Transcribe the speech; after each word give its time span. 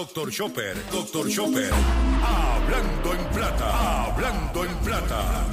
Doctor 0.00 0.30
Chopper, 0.30 0.74
Doctor 0.90 1.28
Chopper. 1.28 1.70
Hablando 2.24 3.12
en 3.12 3.24
plata, 3.34 4.04
hablando 4.06 4.64
en 4.64 4.74
plata. 4.78 5.44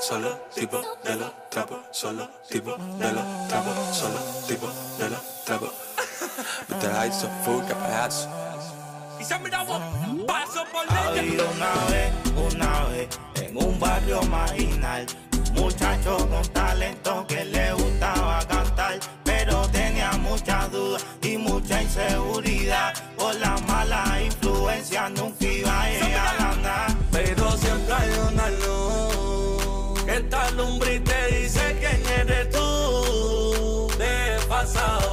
Solo 0.00 0.30
tipo 0.54 0.80
de 1.02 1.16
los 1.16 1.50
trapos, 1.50 1.80
solo 1.90 2.30
tipo 2.48 2.76
de 2.76 3.12
los 3.12 3.48
trapos, 3.48 3.96
solo 3.96 4.18
tipo 4.46 4.68
de 4.98 5.10
los 5.10 5.44
trapos. 5.44 5.72
Mete 6.68 6.86
la 6.86 7.06
hizo 7.08 7.28
full 7.44 7.64
que 7.66 7.74
payaso. 7.74 8.28
Y 9.20 9.24
se 9.24 9.38
miraba 9.40 9.80
paso 10.24 10.64
por 10.70 10.88
Había 10.88 11.22
dentro. 11.22 11.50
una 11.50 11.74
vez, 11.90 12.12
una 12.54 12.84
vez, 12.84 13.08
en 13.34 13.56
un 13.56 13.80
barrio 13.80 14.22
marginal, 14.22 15.06
muchacho 15.62 16.16
con 16.28 16.42
talento 16.52 17.24
que 17.28 17.44
le 17.44 17.72
gustaba 17.72 18.40
cantar, 18.48 18.98
pero 19.22 19.68
tenía 19.68 20.10
muchas 20.14 20.72
dudas 20.72 21.06
y 21.22 21.36
mucha 21.38 21.80
inseguridad. 21.80 22.92
Por 23.16 23.34
la 23.36 23.56
mala 23.68 24.02
influencia 24.24 25.08
nunca 25.10 25.44
iba 25.44 25.82
a 25.82 25.88
llegar 25.88 26.36
a 26.40 26.54
nada. 26.56 26.86
Pero 27.12 27.52
siempre 27.52 27.94
hay 27.94 28.10
una 28.28 28.50
luz. 28.62 30.02
Que 30.04 30.16
esta 30.16 30.50
lumbre 30.50 30.98
te 30.98 31.20
dice 31.36 31.76
quién 31.78 32.00
eres 32.20 32.50
tú. 32.50 33.88
De 33.98 34.44
pasado 34.48 35.11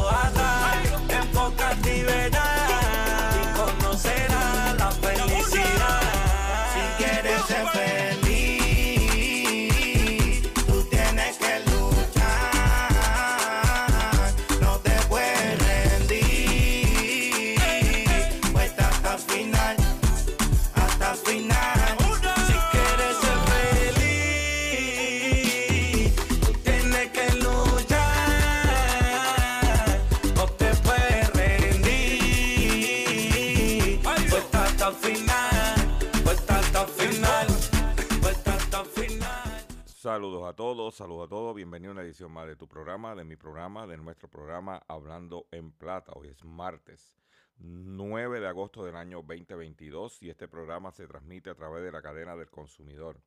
Saludos 40.29 40.47
a 40.47 40.55
todos, 40.55 40.95
saludos 40.95 41.25
a 41.25 41.29
todos, 41.29 41.55
bienvenido 41.55 41.89
a 41.89 41.93
una 41.93 42.03
edición 42.03 42.31
más 42.31 42.45
de 42.45 42.55
tu 42.55 42.67
programa, 42.67 43.15
de 43.15 43.23
mi 43.23 43.35
programa, 43.35 43.87
de 43.87 43.97
nuestro 43.97 44.29
programa 44.29 44.79
Hablando 44.87 45.47
en 45.49 45.71
Plata. 45.71 46.11
Hoy 46.13 46.27
es 46.27 46.45
martes 46.45 47.17
9 47.57 48.39
de 48.39 48.47
agosto 48.47 48.85
del 48.85 48.95
año 48.95 49.23
2022 49.23 50.21
y 50.21 50.29
este 50.29 50.47
programa 50.47 50.91
se 50.91 51.07
transmite 51.07 51.49
a 51.49 51.55
través 51.55 51.83
de 51.83 51.91
la 51.91 52.03
cadena 52.03 52.35
del 52.35 52.47
consumidor. 52.51 53.19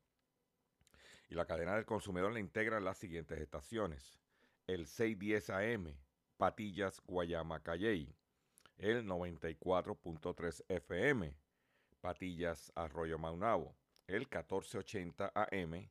Y 1.29 1.35
la 1.35 1.45
cadena 1.45 1.75
del 1.75 1.87
consumidor 1.87 2.33
le 2.33 2.39
integra 2.39 2.79
las 2.79 2.99
siguientes 2.99 3.41
estaciones. 3.41 4.21
El 4.69 4.87
610 4.87 5.51
AM, 5.51 5.97
Patillas, 6.37 7.03
Guayama, 7.05 7.65
Calley. 7.65 8.15
El 8.79 9.09
94.3 9.09 10.67
FM, 10.69 11.35
Patillas, 12.01 12.71
Arroyo 12.77 13.19
Maunabo. 13.19 13.75
El 14.07 14.21
1480 14.21 15.33
AM 15.35 15.91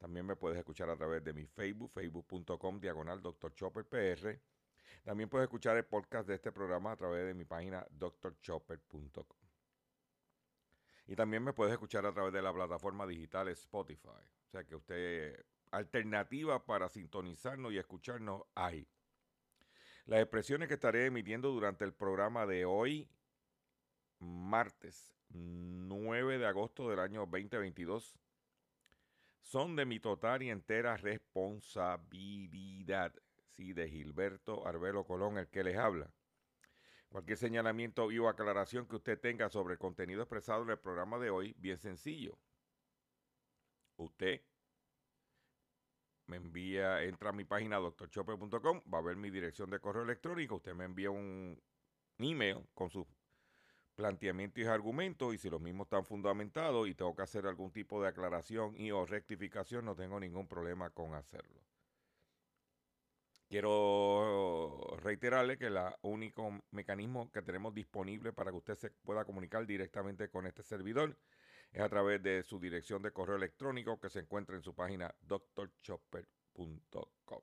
También 0.00 0.24
me 0.24 0.34
puedes 0.34 0.58
escuchar 0.58 0.88
a 0.88 0.96
través 0.96 1.22
de 1.22 1.34
mi 1.34 1.44
Facebook, 1.44 1.92
facebook.com, 1.92 2.80
diagonal 2.80 3.20
Dr. 3.20 3.54
Chopper. 3.54 3.86
También 5.04 5.28
puedes 5.28 5.44
escuchar 5.44 5.76
el 5.76 5.84
podcast 5.84 6.26
de 6.26 6.36
este 6.36 6.50
programa 6.50 6.92
a 6.92 6.96
través 6.96 7.26
de 7.26 7.34
mi 7.34 7.44
página 7.44 7.86
drchopper.com. 7.90 9.38
Y 11.06 11.14
también 11.14 11.44
me 11.44 11.52
puedes 11.52 11.74
escuchar 11.74 12.06
a 12.06 12.12
través 12.12 12.32
de 12.32 12.40
la 12.40 12.50
plataforma 12.50 13.06
digital 13.06 13.48
Spotify. 13.48 14.08
O 14.08 14.50
sea 14.50 14.64
que 14.64 14.74
usted, 14.74 15.44
alternativa 15.70 16.64
para 16.64 16.88
sintonizarnos 16.88 17.70
y 17.72 17.78
escucharnos 17.78 18.44
hay. 18.54 18.88
Las 20.06 20.20
expresiones 20.20 20.68
que 20.68 20.74
estaré 20.74 21.06
emitiendo 21.06 21.50
durante 21.50 21.84
el 21.84 21.92
programa 21.92 22.46
de 22.46 22.64
hoy, 22.64 23.06
martes 24.18 25.14
9 25.28 26.38
de 26.38 26.46
agosto 26.46 26.88
del 26.88 27.00
año 27.00 27.26
2022, 27.26 28.18
son 29.40 29.76
de 29.76 29.86
mi 29.86 30.00
total 30.00 30.42
y 30.42 30.50
entera 30.50 30.96
responsabilidad. 30.96 33.14
Sí, 33.56 33.72
de 33.72 33.88
Gilberto 33.88 34.66
Arbelo 34.66 35.04
Colón, 35.04 35.38
el 35.38 35.48
que 35.48 35.64
les 35.64 35.76
habla. 35.76 36.12
Cualquier 37.08 37.38
señalamiento 37.38 38.06
o 38.06 38.28
aclaración 38.28 38.86
que 38.86 38.96
usted 38.96 39.20
tenga 39.20 39.48
sobre 39.48 39.74
el 39.74 39.78
contenido 39.78 40.22
expresado 40.22 40.62
en 40.62 40.70
el 40.70 40.78
programa 40.78 41.18
de 41.18 41.30
hoy, 41.30 41.54
bien 41.58 41.78
sencillo. 41.78 42.38
Usted 43.96 44.42
me 46.26 46.36
envía, 46.36 47.02
entra 47.02 47.30
a 47.30 47.32
mi 47.32 47.44
página 47.44 47.78
doctorchopper.com, 47.78 48.82
va 48.92 48.98
a 48.98 49.02
ver 49.02 49.16
mi 49.16 49.30
dirección 49.30 49.68
de 49.68 49.80
correo 49.80 50.04
electrónico, 50.04 50.56
usted 50.56 50.74
me 50.74 50.84
envía 50.84 51.10
un 51.10 51.60
email 52.18 52.68
con 52.72 52.88
sus 52.88 53.04
planteamientos 54.00 54.64
y 54.64 54.66
argumentos 54.66 55.34
y 55.34 55.38
si 55.38 55.50
los 55.50 55.60
mismos 55.60 55.84
están 55.84 56.06
fundamentados 56.06 56.88
y 56.88 56.94
tengo 56.94 57.14
que 57.14 57.20
hacer 57.20 57.46
algún 57.46 57.70
tipo 57.70 58.00
de 58.00 58.08
aclaración 58.08 58.74
y 58.74 58.90
o 58.92 59.04
rectificación, 59.04 59.84
no 59.84 59.94
tengo 59.94 60.18
ningún 60.18 60.48
problema 60.48 60.88
con 60.88 61.12
hacerlo. 61.12 61.60
Quiero 63.46 64.96
reiterarle 65.02 65.58
que 65.58 65.66
el 65.66 65.76
único 66.00 66.62
mecanismo 66.70 67.30
que 67.30 67.42
tenemos 67.42 67.74
disponible 67.74 68.32
para 68.32 68.52
que 68.52 68.56
usted 68.56 68.76
se 68.76 68.90
pueda 68.90 69.26
comunicar 69.26 69.66
directamente 69.66 70.30
con 70.30 70.46
este 70.46 70.62
servidor 70.62 71.14
es 71.70 71.82
a 71.82 71.88
través 71.90 72.22
de 72.22 72.42
su 72.42 72.58
dirección 72.58 73.02
de 73.02 73.12
correo 73.12 73.36
electrónico 73.36 74.00
que 74.00 74.08
se 74.08 74.20
encuentra 74.20 74.56
en 74.56 74.62
su 74.62 74.74
página 74.74 75.14
drchopper.com. 75.20 77.42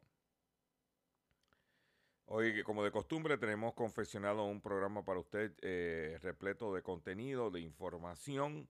Hoy, 2.30 2.62
como 2.64 2.84
de 2.84 2.92
costumbre, 2.92 3.38
tenemos 3.38 3.74
confeccionado 3.74 4.44
un 4.44 4.60
programa 4.60 5.06
para 5.06 5.18
usted 5.18 5.54
eh, 5.62 6.20
repleto 6.22 6.74
de 6.74 6.82
contenido, 6.82 7.50
de 7.50 7.62
información 7.62 8.68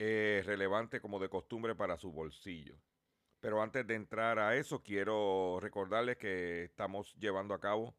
eh, 0.00 0.42
relevante 0.44 1.00
como 1.00 1.20
de 1.20 1.28
costumbre 1.28 1.76
para 1.76 1.96
su 1.96 2.10
bolsillo. 2.10 2.74
Pero 3.38 3.62
antes 3.62 3.86
de 3.86 3.94
entrar 3.94 4.40
a 4.40 4.56
eso, 4.56 4.82
quiero 4.82 5.58
recordarles 5.60 6.16
que 6.16 6.64
estamos 6.64 7.14
llevando 7.20 7.54
a 7.54 7.60
cabo 7.60 7.94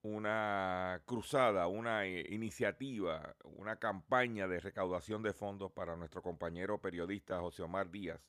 una 0.00 1.02
cruzada, 1.04 1.66
una 1.66 2.06
eh, 2.06 2.24
iniciativa, 2.30 3.36
una 3.44 3.76
campaña 3.76 4.48
de 4.48 4.60
recaudación 4.60 5.22
de 5.22 5.34
fondos 5.34 5.70
para 5.70 5.96
nuestro 5.96 6.22
compañero 6.22 6.80
periodista 6.80 7.40
José 7.40 7.62
Omar 7.62 7.90
Díaz, 7.90 8.22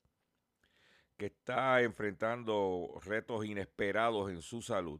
que 1.16 1.28
está 1.28 1.82
enfrentando 1.82 3.00
retos 3.06 3.46
inesperados 3.46 4.30
en 4.30 4.42
su 4.42 4.62
salud. 4.62 5.00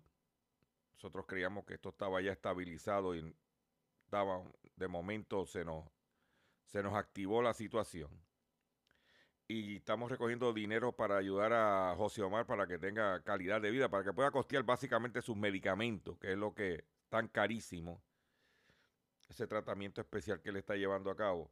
Nosotros 1.04 1.26
creíamos 1.28 1.66
que 1.66 1.74
esto 1.74 1.90
estaba 1.90 2.22
ya 2.22 2.32
estabilizado 2.32 3.14
y 3.14 3.36
estaba, 4.06 4.42
de 4.78 4.88
momento 4.88 5.46
se 5.46 5.66
nos, 5.66 5.84
se 6.64 6.82
nos 6.82 6.94
activó 6.94 7.42
la 7.42 7.54
situación. 7.54 8.10
Y 9.46 9.76
estamos 9.76 10.10
recogiendo 10.10 10.54
dinero 10.54 10.94
para 10.94 11.18
ayudar 11.18 11.52
a 11.52 11.94
José 11.98 12.22
Omar 12.24 12.46
para 12.46 12.68
que 12.68 12.80
tenga 12.80 13.22
calidad 13.22 13.60
de 13.60 13.72
vida, 13.72 13.90
para 13.90 14.06
que 14.06 14.14
pueda 14.14 14.32
costear 14.32 14.64
básicamente 14.64 15.22
sus 15.22 15.36
medicamentos, 15.36 16.18
que 16.20 16.32
es 16.32 16.38
lo 16.38 16.54
que 16.54 16.86
tan 17.10 17.28
carísimo. 17.28 18.02
ese 19.28 19.46
tratamiento 19.46 20.00
especial 20.00 20.40
que 20.40 20.54
le 20.54 20.60
está 20.60 20.78
llevando 20.78 21.12
a 21.12 21.18
cabo. 21.18 21.52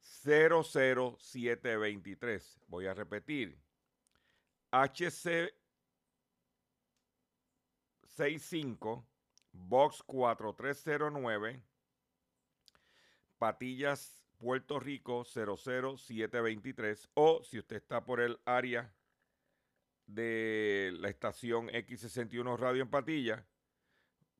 00723. 0.00 2.60
Voy 2.68 2.86
a 2.86 2.94
repetir. 2.94 3.58
HC 4.70 5.52
65 8.04 9.04
Box 9.52 10.02
4309 10.04 11.62
Patillas, 13.38 14.22
Puerto 14.38 14.78
Rico 14.78 15.24
00723 15.24 17.10
o 17.14 17.42
si 17.42 17.58
usted 17.58 17.76
está 17.76 18.04
por 18.04 18.20
el 18.20 18.38
área 18.44 18.94
de 20.06 20.92
la 20.98 21.08
estación 21.08 21.68
X61 21.68 22.58
Radio 22.58 22.82
en 22.82 22.90
Patilla, 22.90 23.46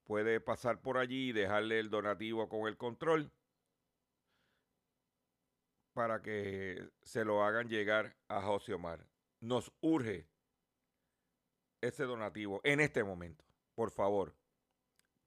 puede 0.04 0.40
pasar 0.40 0.80
por 0.80 0.98
allí 0.98 1.30
y 1.30 1.32
dejarle 1.32 1.78
el 1.78 1.90
donativo 1.90 2.48
con 2.48 2.66
el 2.68 2.76
control 2.76 3.30
para 5.92 6.22
que 6.22 6.90
se 7.02 7.24
lo 7.24 7.44
hagan 7.44 7.68
llegar 7.68 8.16
a 8.28 8.40
José 8.42 8.74
Omar. 8.74 9.06
Nos 9.40 9.72
urge 9.80 10.28
ese 11.80 12.04
donativo 12.04 12.60
en 12.64 12.80
este 12.80 13.04
momento, 13.04 13.44
por 13.74 13.90
favor. 13.90 14.34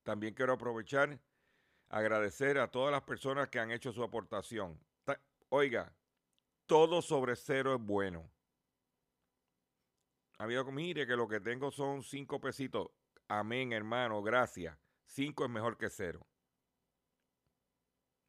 También 0.04 0.34
quiero 0.34 0.54
aprovechar 0.54 1.20
agradecer 1.90 2.58
a 2.58 2.70
todas 2.70 2.92
las 2.92 3.04
personas 3.04 3.50
que 3.50 3.60
han 3.60 3.72
hecho 3.72 3.92
su 3.92 4.04
aportación. 4.04 4.80
Oiga, 5.50 5.94
todo 6.66 7.02
sobre 7.02 7.36
cero 7.36 7.76
es 7.76 7.82
bueno. 7.82 8.30
Mire 10.72 11.08
que 11.08 11.16
lo 11.16 11.28
que 11.28 11.40
tengo 11.40 11.72
son 11.72 12.04
cinco 12.04 12.42
pesitos. 12.42 12.90
Amén, 13.28 13.74
hermano, 13.74 14.22
gracias. 14.22 14.78
Cinco 15.06 15.46
es 15.46 15.50
mejor 15.50 15.78
que 15.78 15.90
cero. 15.90 16.26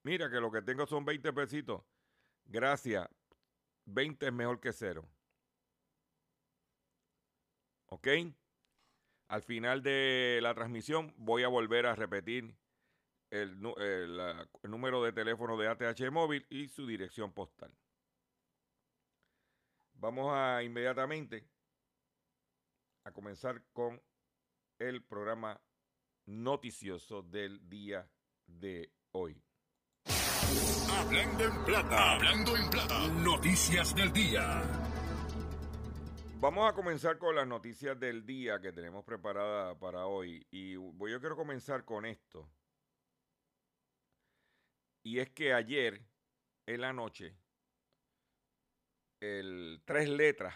Mira 0.02 0.30
que 0.30 0.40
lo 0.40 0.50
que 0.50 0.62
tengo 0.62 0.86
son 0.86 1.04
20 1.04 1.32
pesitos. 1.32 1.82
Gracias. 2.44 3.08
20 3.86 4.26
es 4.26 4.32
mejor 4.32 4.60
que 4.60 4.72
cero. 4.72 5.08
¿Ok? 7.86 8.08
Al 9.28 9.42
final 9.42 9.82
de 9.82 10.38
la 10.42 10.54
transmisión 10.54 11.12
voy 11.16 11.42
a 11.42 11.48
volver 11.48 11.86
a 11.86 11.94
repetir 11.94 12.56
el, 13.30 13.60
número 14.62 15.02
de 15.02 15.12
teléfono 15.12 15.56
de 15.56 15.68
ATH 15.68 16.10
móvil 16.10 16.46
y 16.48 16.68
su 16.68 16.86
dirección 16.86 17.32
postal. 17.32 17.72
Vamos 19.94 20.32
a 20.32 20.62
inmediatamente 20.62 21.48
a 23.04 23.12
comenzar 23.12 23.62
con 23.72 24.00
el 24.78 25.02
programa 25.02 25.60
noticioso 26.26 27.22
del 27.22 27.68
día 27.68 28.08
de 28.46 28.92
hoy. 29.12 29.42
Hablando 30.98 31.44
en 31.44 31.64
plata, 31.64 32.12
hablando 32.14 32.56
en 32.56 32.70
plata, 32.70 33.08
noticias 33.08 33.94
del 33.94 34.12
día. 34.12 34.62
Vamos 36.38 36.70
a 36.70 36.74
comenzar 36.74 37.18
con 37.18 37.34
las 37.34 37.46
noticias 37.46 37.98
del 37.98 38.24
día 38.26 38.60
que 38.60 38.72
tenemos 38.72 39.04
preparadas 39.04 39.76
para 39.78 40.06
hoy. 40.06 40.46
Y 40.50 40.72
yo 40.72 41.20
quiero 41.20 41.36
comenzar 41.36 41.84
con 41.84 42.04
esto. 42.04 42.50
Y 45.02 45.18
es 45.18 45.30
que 45.30 45.54
ayer, 45.54 46.04
en 46.66 46.80
la 46.80 46.92
noche, 46.92 47.36
el 49.20 49.80
tres 49.84 50.08
letras 50.08 50.54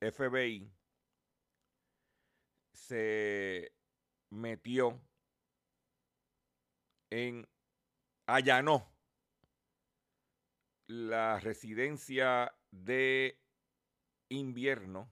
FBI 0.00 0.73
se 2.74 3.72
metió 4.30 5.00
en 7.10 7.48
allanó 8.26 8.92
la 10.86 11.40
residencia 11.40 12.54
de 12.70 13.40
invierno 14.28 15.10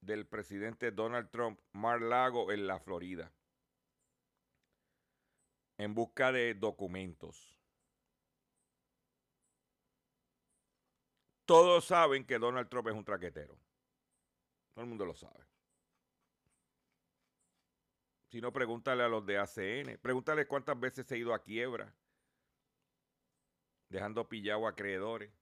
del 0.00 0.26
presidente 0.26 0.90
Donald 0.90 1.30
Trump, 1.30 1.60
Mar 1.72 2.02
Lago, 2.02 2.50
en 2.50 2.66
la 2.66 2.80
Florida 2.80 3.32
en 5.78 5.94
busca 5.94 6.32
de 6.32 6.54
documentos. 6.54 7.56
Todos 11.46 11.86
saben 11.86 12.26
que 12.26 12.38
Donald 12.38 12.68
Trump 12.68 12.88
es 12.88 12.94
un 12.94 13.04
traquetero. 13.04 13.56
Todo 14.74 14.82
el 14.82 14.88
mundo 14.88 15.06
lo 15.06 15.14
sabe. 15.14 15.46
Si 18.28 18.40
no, 18.42 18.52
pregúntale 18.52 19.02
a 19.02 19.08
los 19.08 19.24
de 19.24 19.38
ACN. 19.38 19.98
Pregúntale 20.00 20.46
cuántas 20.46 20.78
veces 20.78 21.06
se 21.06 21.14
ha 21.14 21.18
ido 21.18 21.32
a 21.32 21.42
quiebra. 21.42 21.94
Dejando 23.88 24.28
pillado 24.28 24.66
a 24.66 24.70
acreedores. 24.70 25.32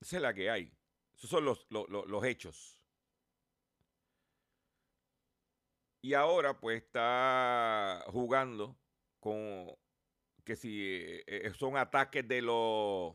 Esa 0.00 0.16
es 0.16 0.22
la 0.22 0.32
que 0.34 0.48
hay. 0.48 0.72
Esos 1.14 1.30
son 1.30 1.44
los, 1.44 1.66
los, 1.70 1.88
los 1.88 2.24
hechos. 2.24 2.78
Y 6.00 6.14
ahora 6.14 6.58
pues 6.58 6.82
está 6.82 8.04
jugando 8.08 8.76
con 9.20 9.72
que 10.44 10.56
si 10.56 10.96
eh, 10.96 11.24
eh, 11.26 11.52
son 11.54 11.76
ataques 11.76 12.26
de 12.26 12.42
los 12.42 13.14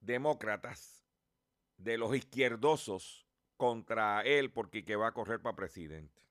demócratas, 0.00 1.06
de 1.76 1.98
los 1.98 2.14
izquierdosos 2.16 3.27
contra 3.58 4.22
él 4.22 4.50
porque 4.50 4.84
que 4.86 4.96
va 4.96 5.08
a 5.08 5.12
correr 5.12 5.42
para 5.42 5.56
presidente. 5.56 6.22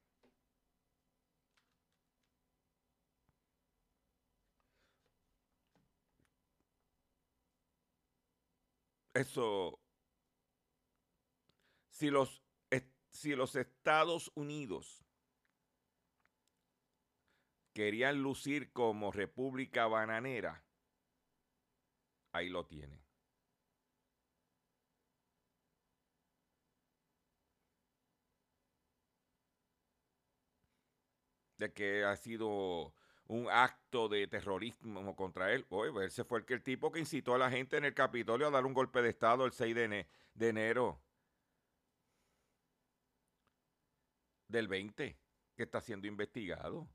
Eso, 9.14 9.80
si 11.90 12.10
los 12.12 12.44
si 13.18 13.36
los 13.36 13.56
Estados 13.56 14.32
Unidos 14.36 15.04
querían 17.74 18.22
lucir 18.22 18.72
como 18.72 19.12
república 19.12 19.88
bananera, 19.88 20.64
ahí 22.32 22.50
lo 22.50 22.68
tienen. 22.68 23.07
De 31.58 31.74
que 31.74 32.04
ha 32.06 32.16
sido 32.16 32.94
un 33.28 33.50
acto 33.50 34.08
de 34.10 34.28
terrorismo 34.28 35.16
contra 35.16 35.52
él. 35.54 35.66
Oye, 35.70 35.92
pues, 35.92 36.14
ese 36.14 36.24
fue 36.24 36.40
el, 36.40 36.46
que 36.46 36.54
el 36.54 36.64
tipo 36.64 36.92
que 36.92 37.00
incitó 37.00 37.36
a 37.36 37.38
la 37.38 37.50
gente 37.52 37.78
en 37.78 37.86
el 37.86 37.94
Capitolio 37.94 38.48
a 38.48 38.52
dar 38.52 38.66
un 38.66 38.74
golpe 38.74 39.02
de 39.02 39.10
Estado 39.10 39.46
el 39.46 39.52
6 39.52 39.76
de, 39.76 40.08
de 40.34 40.50
enero. 40.50 41.02
del 44.48 44.68
20 44.68 45.18
que 45.56 45.64
está 45.64 45.82
siendo 45.82 46.08
investigado. 46.08 46.88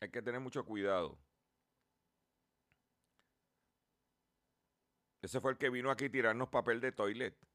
Hay 0.00 0.10
que 0.10 0.22
tener 0.22 0.40
mucho 0.40 0.64
cuidado. 0.64 1.18
Ese 5.22 5.40
fue 5.40 5.52
el 5.52 5.58
que 5.58 5.70
vino 5.70 5.90
aquí 5.90 6.06
a 6.06 6.10
tirarnos 6.10 6.48
papel 6.48 6.80
de 6.80 6.92
toilet. 6.92 7.47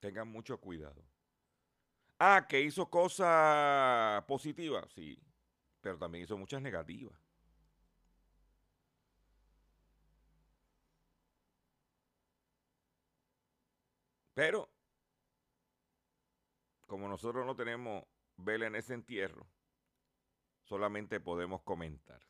Tengan 0.00 0.28
mucho 0.28 0.58
cuidado. 0.60 1.04
Ah, 2.18 2.46
que 2.48 2.60
hizo 2.60 2.88
cosas 2.90 4.24
positivas, 4.24 4.90
sí, 4.92 5.20
pero 5.80 5.98
también 5.98 6.24
hizo 6.24 6.36
muchas 6.36 6.60
negativas. 6.60 7.18
Pero, 14.34 14.68
como 16.86 17.08
nosotros 17.08 17.44
no 17.44 17.56
tenemos 17.56 18.04
vela 18.36 18.66
en 18.66 18.76
ese 18.76 18.94
entierro, 18.94 19.46
solamente 20.62 21.18
podemos 21.18 21.62
comentar. 21.62 22.20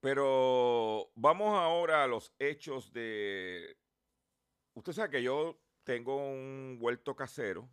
Pero 0.00 1.10
vamos 1.14 1.54
ahora 1.54 2.04
a 2.04 2.06
los 2.06 2.30
hechos 2.38 2.92
de 2.92 3.78
Usted 4.74 4.92
sabe 4.92 5.10
que 5.10 5.22
yo 5.22 5.56
tengo 5.84 6.16
un 6.16 6.78
huerto 6.80 7.14
casero 7.14 7.68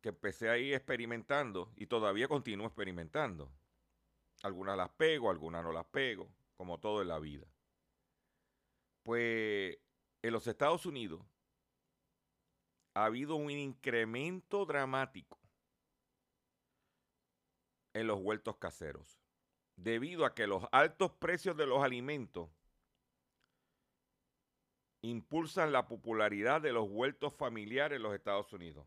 que 0.00 0.10
empecé 0.10 0.48
ahí 0.48 0.72
experimentando 0.74 1.72
y 1.76 1.86
todavía 1.86 2.28
continúo 2.28 2.66
experimentando. 2.66 3.50
Algunas 4.42 4.76
las 4.76 4.90
pego, 4.90 5.30
algunas 5.30 5.62
no 5.62 5.72
las 5.72 5.86
pego, 5.86 6.30
como 6.56 6.78
todo 6.78 7.02
en 7.02 7.08
la 7.08 7.18
vida. 7.18 7.46
Pues 9.02 9.78
en 10.22 10.32
los 10.32 10.46
Estados 10.46 10.86
Unidos 10.86 11.22
ha 12.94 13.06
habido 13.06 13.36
un 13.36 13.50
incremento 13.50 14.64
dramático 14.64 15.38
en 17.92 18.06
los 18.06 18.20
huertos 18.20 18.56
caseros, 18.56 19.20
debido 19.76 20.24
a 20.24 20.34
que 20.34 20.46
los 20.46 20.64
altos 20.72 21.12
precios 21.12 21.56
de 21.56 21.66
los 21.66 21.82
alimentos 21.82 22.50
impulsan 25.10 25.70
la 25.70 25.86
popularidad 25.86 26.62
de 26.62 26.72
los 26.72 26.88
huertos 26.88 27.34
familiares 27.34 27.96
en 27.96 28.02
los 28.02 28.14
Estados 28.14 28.50
Unidos. 28.54 28.86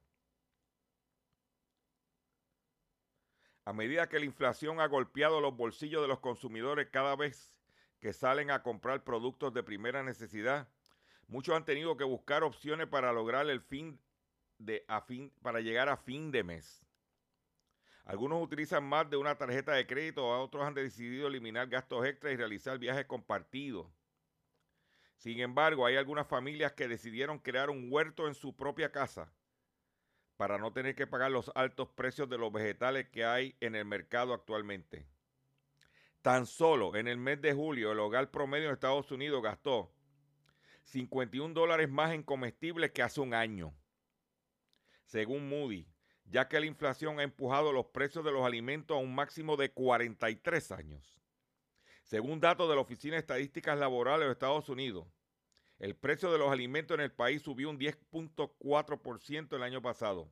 A 3.65 3.73
medida 3.73 4.09
que 4.09 4.17
la 4.17 4.25
inflación 4.25 4.79
ha 4.79 4.87
golpeado 4.87 5.41
los 5.41 5.55
bolsillos 5.55 6.01
de 6.01 6.07
los 6.07 6.19
consumidores 6.19 6.87
cada 6.89 7.15
vez 7.15 7.55
que 7.99 8.13
salen 8.13 8.49
a 8.49 8.63
comprar 8.63 9.03
productos 9.03 9.53
de 9.53 9.61
primera 9.61 10.01
necesidad, 10.01 10.67
muchos 11.27 11.55
han 11.55 11.65
tenido 11.65 11.97
que 11.97 12.03
buscar 12.03 12.43
opciones 12.43 12.87
para 12.87 13.11
lograr 13.13 13.47
el 13.49 13.61
fin 13.61 13.99
de 14.57 14.85
a 14.87 15.01
fin 15.01 15.31
para 15.43 15.59
llegar 15.59 15.87
a 15.87 15.97
fin 15.97 16.31
de 16.31 16.43
mes. 16.43 16.83
Algunos 18.05 18.41
utilizan 18.41 18.85
más 18.85 19.07
de 19.09 19.17
una 19.17 19.37
tarjeta 19.37 19.73
de 19.73 19.85
crédito, 19.85 20.25
otros 20.27 20.63
han 20.63 20.73
decidido 20.73 21.27
eliminar 21.27 21.67
gastos 21.67 22.05
extras 22.05 22.33
y 22.33 22.37
realizar 22.37 22.79
viajes 22.79 23.05
compartidos. 23.05 23.96
Sin 25.17 25.39
embargo, 25.39 25.85
hay 25.85 25.95
algunas 25.95 26.27
familias 26.27 26.73
que 26.73 26.87
decidieron 26.87 27.39
crear 27.39 27.69
un 27.69 27.87
huerto 27.91 28.27
en 28.27 28.35
su 28.35 28.55
propia 28.55 28.91
casa 28.91 29.31
para 30.37 30.57
no 30.57 30.71
tener 30.71 30.95
que 30.95 31.07
pagar 31.07 31.31
los 31.31 31.51
altos 31.55 31.89
precios 31.89 32.29
de 32.29 32.37
los 32.37 32.51
vegetales 32.51 33.09
que 33.09 33.25
hay 33.25 33.55
en 33.59 33.75
el 33.75 33.85
mercado 33.85 34.33
actualmente. 34.33 35.07
Tan 36.21 36.45
solo 36.45 36.95
en 36.95 37.07
el 37.07 37.17
mes 37.17 37.41
de 37.41 37.53
julio, 37.53 37.91
el 37.91 37.99
hogar 37.99 38.29
promedio 38.29 38.67
en 38.67 38.73
Estados 38.73 39.11
Unidos 39.11 39.41
gastó 39.41 39.91
51 40.83 41.53
dólares 41.53 41.89
más 41.89 42.13
en 42.13 42.23
comestibles 42.23 42.91
que 42.91 43.01
hace 43.01 43.19
un 43.19 43.33
año, 43.33 43.73
según 45.05 45.49
Moody 45.49 45.87
ya 46.29 46.47
que 46.47 46.59
la 46.59 46.65
inflación 46.65 47.19
ha 47.19 47.23
empujado 47.23 47.71
los 47.71 47.87
precios 47.87 48.23
de 48.23 48.31
los 48.31 48.45
alimentos 48.45 48.95
a 48.95 48.99
un 48.99 49.13
máximo 49.15 49.55
de 49.55 49.71
43 49.71 50.71
años. 50.71 51.17
Según 52.07 52.39
datos 52.39 52.69
de 52.69 52.75
la 52.75 52.81
Oficina 52.81 53.15
de 53.15 53.19
Estadísticas 53.19 53.77
Laborales 53.77 54.27
de 54.27 54.31
Estados 54.31 54.69
Unidos, 54.69 55.05
el 55.77 55.93
precio 55.93 56.31
de 56.31 56.37
los 56.37 56.49
alimentos 56.49 56.95
en 56.95 57.01
el 57.01 57.11
país 57.11 57.41
subió 57.41 57.69
un 57.69 57.77
10.4% 57.77 59.53
el 59.57 59.61
año 59.61 59.81
pasado. 59.81 60.31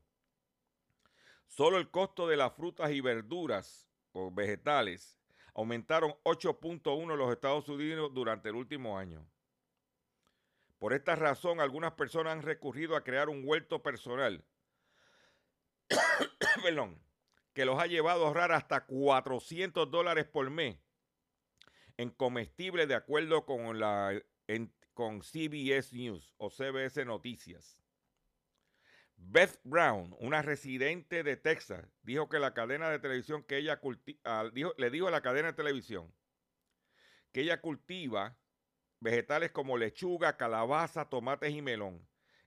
Solo 1.47 1.77
el 1.77 1.91
costo 1.91 2.29
de 2.29 2.37
las 2.37 2.53
frutas 2.53 2.91
y 2.91 3.01
verduras 3.01 3.89
o 4.13 4.31
vegetales 4.31 5.19
aumentaron 5.53 6.13
8.1 6.23 7.11
en 7.11 7.17
los 7.17 7.31
Estados 7.31 7.67
Unidos 7.67 8.13
durante 8.13 8.47
el 8.47 8.55
último 8.55 8.97
año. 8.97 9.27
Por 10.79 10.93
esta 10.93 11.17
razón, 11.17 11.59
algunas 11.59 11.91
personas 11.91 12.33
han 12.33 12.41
recurrido 12.41 12.95
a 12.95 13.03
crear 13.03 13.27
un 13.27 13.41
huerto 13.45 13.83
personal 13.83 14.45
que 17.53 17.65
los 17.65 17.79
ha 17.79 17.87
llevado 17.87 18.23
a 18.23 18.27
ahorrar 18.27 18.53
hasta 18.53 18.85
400 18.85 19.91
dólares 19.91 20.25
por 20.25 20.49
mes 20.49 20.84
en 21.97 22.09
comestibles 22.09 22.87
de 22.87 22.95
acuerdo 22.95 23.45
con, 23.45 23.79
la, 23.79 24.21
con 24.93 25.21
CBS 25.21 25.93
News 25.93 26.33
o 26.37 26.49
CBS 26.49 27.05
Noticias. 27.05 27.79
Beth 29.17 29.59
Brown, 29.63 30.15
una 30.19 30.41
residente 30.41 31.23
de 31.23 31.37
Texas, 31.37 31.87
dijo 32.01 32.27
que 32.27 32.39
la 32.39 32.53
cadena 32.53 32.89
de 32.89 32.99
televisión 32.99 33.43
que 33.43 33.57
ella 33.57 33.79
cultiva, 33.79 34.51
le 34.77 34.89
dijo 34.89 35.07
a 35.07 35.11
la 35.11 35.21
cadena 35.21 35.49
de 35.49 35.53
televisión 35.53 36.13
que 37.31 37.41
ella 37.41 37.61
cultiva 37.61 38.37
vegetales 38.99 39.51
como 39.51 39.77
lechuga, 39.77 40.35
calabaza, 40.35 41.09
tomates 41.09 41.53
y 41.53 41.61
melón 41.61 42.05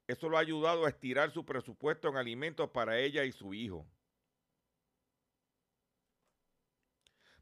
eso 0.08 0.30
lo 0.30 0.38
ha 0.38 0.40
ayudado 0.40 0.86
a 0.86 0.88
estirar 0.88 1.30
su 1.30 1.44
presupuesto 1.44 2.08
en 2.08 2.16
alimentos 2.16 2.70
para 2.70 2.98
ella 2.98 3.24
y 3.24 3.32
su 3.32 3.52
hijo. 3.52 3.86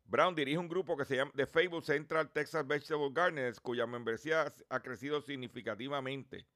Brown 0.09 0.35
dirige 0.35 0.59
un 0.59 0.69
grupo 0.69 0.97
que 0.97 1.05
se 1.05 1.17
llama 1.17 1.33
The 1.35 1.47
Fable 1.47 1.83
Central 1.83 2.31
Texas 2.33 2.67
Vegetable 2.67 3.11
Gardeners, 3.13 3.61
cuya 3.61 3.87
membresía 3.87 4.53
ha 4.69 4.81
crecido 4.81 5.21
significativamente. 5.21 6.47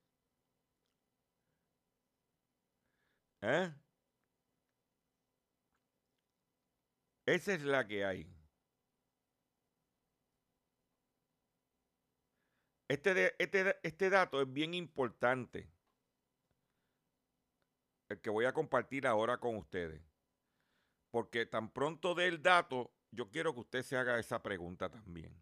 ¿Eh? 3.42 3.72
Esa 7.26 7.54
es 7.54 7.62
la 7.62 7.86
que 7.86 8.04
hay. 8.04 8.26
Este, 12.88 13.34
este, 13.38 13.78
este 13.82 14.10
dato 14.10 14.42
es 14.42 14.52
bien 14.52 14.74
importante 14.74 15.70
el 18.08 18.20
que 18.20 18.30
voy 18.30 18.44
a 18.44 18.52
compartir 18.52 19.06
ahora 19.06 19.38
con 19.38 19.56
ustedes. 19.56 20.02
Porque 21.12 21.46
tan 21.46 21.72
pronto 21.72 22.14
del 22.14 22.42
dato, 22.42 22.92
yo 23.10 23.30
quiero 23.30 23.52
que 23.54 23.60
usted 23.60 23.82
se 23.82 23.96
haga 23.96 24.18
esa 24.18 24.42
pregunta 24.42 24.88
también. 24.88 25.34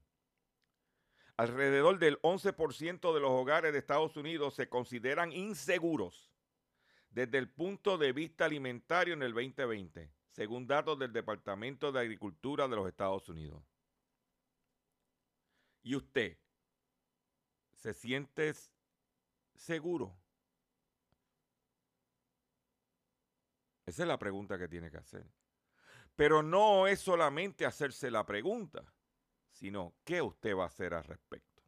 Alrededor 1.36 1.98
del 1.98 2.20
11% 2.22 3.14
de 3.14 3.20
los 3.20 3.30
hogares 3.30 3.72
de 3.72 3.78
Estados 3.78 4.16
Unidos 4.16 4.54
se 4.54 4.68
consideran 4.68 5.32
inseguros 5.32 6.32
desde 7.10 7.38
el 7.38 7.48
punto 7.48 7.96
de 7.96 8.12
vista 8.12 8.44
alimentario 8.44 9.14
en 9.14 9.22
el 9.22 9.32
2020, 9.32 10.12
según 10.30 10.66
datos 10.66 10.98
del 10.98 11.12
Departamento 11.12 11.92
de 11.92 12.00
Agricultura 12.00 12.66
de 12.66 12.76
los 12.76 12.88
Estados 12.88 13.28
Unidos. 13.28 13.62
¿Y 15.82 15.94
usted 15.94 16.36
se 17.76 17.94
siente 17.94 18.52
seguro? 19.54 20.18
Esa 23.86 24.02
es 24.02 24.08
la 24.08 24.18
pregunta 24.18 24.58
que 24.58 24.68
tiene 24.68 24.90
que 24.90 24.98
hacer. 24.98 25.24
Pero 26.18 26.42
no 26.42 26.88
es 26.88 26.98
solamente 26.98 27.64
hacerse 27.64 28.10
la 28.10 28.26
pregunta, 28.26 28.82
sino 29.52 29.94
qué 30.02 30.20
usted 30.20 30.56
va 30.56 30.64
a 30.64 30.66
hacer 30.66 30.92
al 30.92 31.04
respecto. 31.04 31.62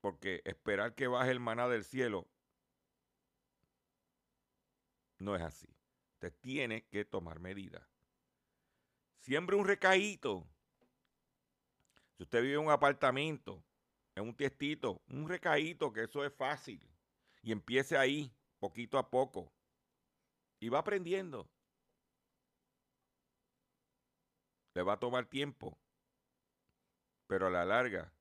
Porque 0.00 0.42
esperar 0.44 0.96
que 0.96 1.06
baje 1.06 1.30
el 1.30 1.38
maná 1.38 1.68
del 1.68 1.84
cielo 1.84 2.26
no 5.20 5.36
es 5.36 5.42
así. 5.42 5.72
Usted 6.14 6.34
tiene 6.40 6.88
que 6.88 7.04
tomar 7.04 7.38
medidas. 7.38 7.86
Siempre 9.20 9.54
un 9.54 9.68
recaíto. 9.68 10.44
Si 12.16 12.24
usted 12.24 12.42
vive 12.42 12.54
en 12.54 12.62
un 12.62 12.72
apartamento 12.72 13.62
en 14.16 14.24
un 14.24 14.34
tiestito, 14.34 15.00
un 15.10 15.28
recaíto, 15.28 15.92
que 15.92 16.04
eso 16.04 16.24
es 16.24 16.32
fácil. 16.32 16.80
Y 17.42 17.52
empiece 17.52 17.96
ahí, 17.96 18.34
poquito 18.58 18.98
a 18.98 19.08
poco. 19.08 19.52
Y 20.60 20.68
va 20.68 20.78
aprendiendo. 20.78 21.48
Le 24.74 24.82
va 24.82 24.94
a 24.94 24.98
tomar 24.98 25.26
tiempo. 25.26 25.76
Pero 27.26 27.48
a 27.48 27.50
la 27.50 27.64
larga. 27.64 28.12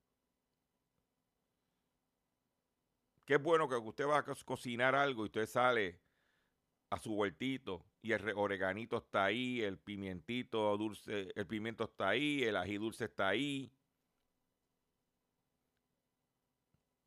Qué 3.26 3.38
bueno 3.38 3.68
que 3.68 3.76
usted 3.76 4.08
va 4.08 4.20
a 4.20 4.24
cocinar 4.24 4.96
algo 4.96 5.24
y 5.24 5.26
usted 5.26 5.48
sale 5.48 6.00
a 6.92 7.00
su 7.00 7.14
huertito 7.14 7.84
y 8.02 8.12
el 8.12 8.30
oreganito 8.36 8.98
está 8.98 9.26
ahí, 9.26 9.62
el 9.64 9.80
pimientito 9.80 10.78
dulce, 10.78 11.32
el 11.36 11.48
pimiento 11.48 11.86
está 11.86 12.10
ahí, 12.10 12.44
el 12.44 12.56
ají 12.56 12.78
dulce 12.78 13.06
está 13.06 13.30
ahí, 13.30 13.72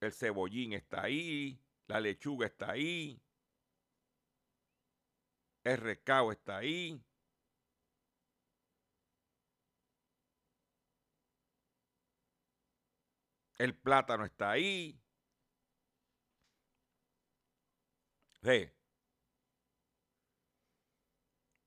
El 0.00 0.12
cebollín 0.12 0.75
está 0.75 1.02
ahí, 1.02 1.58
la 1.88 2.00
lechuga 2.00 2.47
está 2.47 2.71
ahí, 2.73 3.21
el 5.64 5.76
recao 5.78 6.33
está 6.33 6.59
ahí. 6.59 7.02
El 13.59 13.76
plátano 13.76 14.25
está 14.25 14.52
ahí. 14.52 15.00
Ve. 18.42 18.73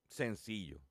Sencillo. 0.09 0.90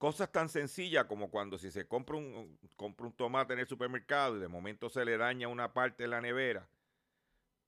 Cosas 0.00 0.32
tan 0.32 0.48
sencillas 0.48 1.04
como 1.04 1.30
cuando 1.30 1.58
si 1.58 1.70
se 1.70 1.86
compra 1.86 2.16
un, 2.16 2.58
compra 2.74 3.04
un 3.04 3.12
tomate 3.12 3.52
en 3.52 3.58
el 3.58 3.66
supermercado 3.66 4.38
y 4.38 4.40
de 4.40 4.48
momento 4.48 4.88
se 4.88 5.04
le 5.04 5.18
daña 5.18 5.46
una 5.46 5.74
parte 5.74 6.04
de 6.04 6.08
la 6.08 6.22
nevera, 6.22 6.66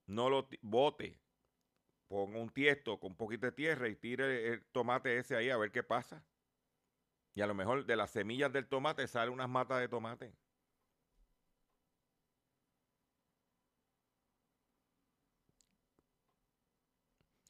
no 0.06 0.30
lo 0.30 0.48
bote, 0.62 1.20
ponga 2.08 2.38
un 2.38 2.48
tiesto 2.48 2.98
con 2.98 3.10
un 3.12 3.16
poquito 3.18 3.44
de 3.44 3.52
tierra 3.52 3.86
y 3.86 3.96
tire 3.96 4.48
el 4.48 4.64
tomate 4.72 5.18
ese 5.18 5.36
ahí 5.36 5.50
a 5.50 5.58
ver 5.58 5.70
qué 5.72 5.82
pasa. 5.82 6.24
Y 7.34 7.42
a 7.42 7.46
lo 7.46 7.52
mejor 7.52 7.84
de 7.84 7.96
las 7.96 8.10
semillas 8.10 8.50
del 8.50 8.66
tomate 8.66 9.06
sale 9.08 9.30
unas 9.30 9.50
matas 9.50 9.80
de 9.80 9.88
tomate. 9.88 10.34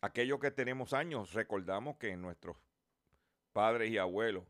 Aquellos 0.00 0.40
que 0.40 0.50
tenemos 0.50 0.92
años, 0.92 1.34
recordamos 1.34 1.98
que 1.98 2.16
nuestros 2.16 2.56
padres 3.52 3.92
y 3.92 3.98
abuelos, 3.98 4.44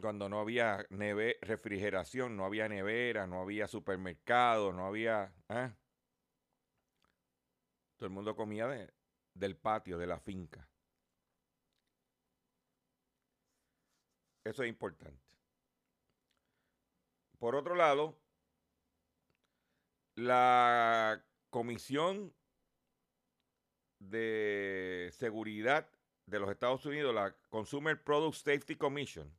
cuando 0.00 0.28
no 0.28 0.40
había 0.40 0.86
refrigeración, 1.40 2.36
no 2.36 2.44
había 2.44 2.68
nevera, 2.68 3.26
no 3.26 3.40
había 3.40 3.66
supermercado, 3.66 4.72
no 4.72 4.86
había... 4.86 5.32
¿eh? 5.48 5.72
Todo 7.96 8.06
el 8.06 8.12
mundo 8.12 8.36
comía 8.36 8.68
del 9.34 9.56
patio, 9.56 9.98
de 9.98 10.06
la 10.06 10.20
finca. 10.20 10.68
Eso 14.44 14.62
es 14.62 14.68
importante. 14.68 15.36
Por 17.38 17.56
otro 17.56 17.74
lado, 17.74 18.16
la 20.14 21.24
Comisión 21.50 22.32
de 23.98 25.10
Seguridad 25.12 25.90
de 26.26 26.38
los 26.38 26.50
Estados 26.50 26.86
Unidos, 26.86 27.14
la 27.14 27.34
Consumer 27.48 28.00
Product 28.02 28.36
Safety 28.36 28.76
Commission, 28.76 29.37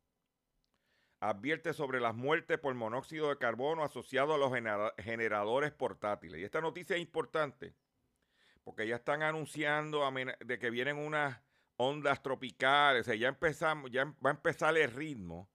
advierte 1.20 1.74
sobre 1.74 2.00
las 2.00 2.16
muertes 2.16 2.60
por 2.60 2.74
monóxido 2.76 3.30
de 3.30 3.38
carbono 3.38 3.84
asociado 3.84 4.34
a 4.34 4.38
los 4.38 4.52
generadores 4.98 5.72
portátiles. 5.72 6.40
Y 6.40 6.44
esta 6.44 6.62
noticia 6.62 6.96
es 6.96 7.02
importante 7.02 7.74
porque 8.64 8.88
ya 8.88 8.98
están 8.98 9.24
anunciando 9.24 10.08
de 10.42 10.60
que 10.60 10.70
vienen 10.70 10.98
unas 10.98 11.42
ondas 11.78 12.22
tropicales, 12.22 13.08
o 13.08 13.14
ya 13.14 13.30
empezamos, 13.30 13.90
ya 13.90 14.06
va 14.24 14.30
a 14.30 14.34
empezar 14.34 14.78
el 14.78 14.92
ritmo 14.92 15.50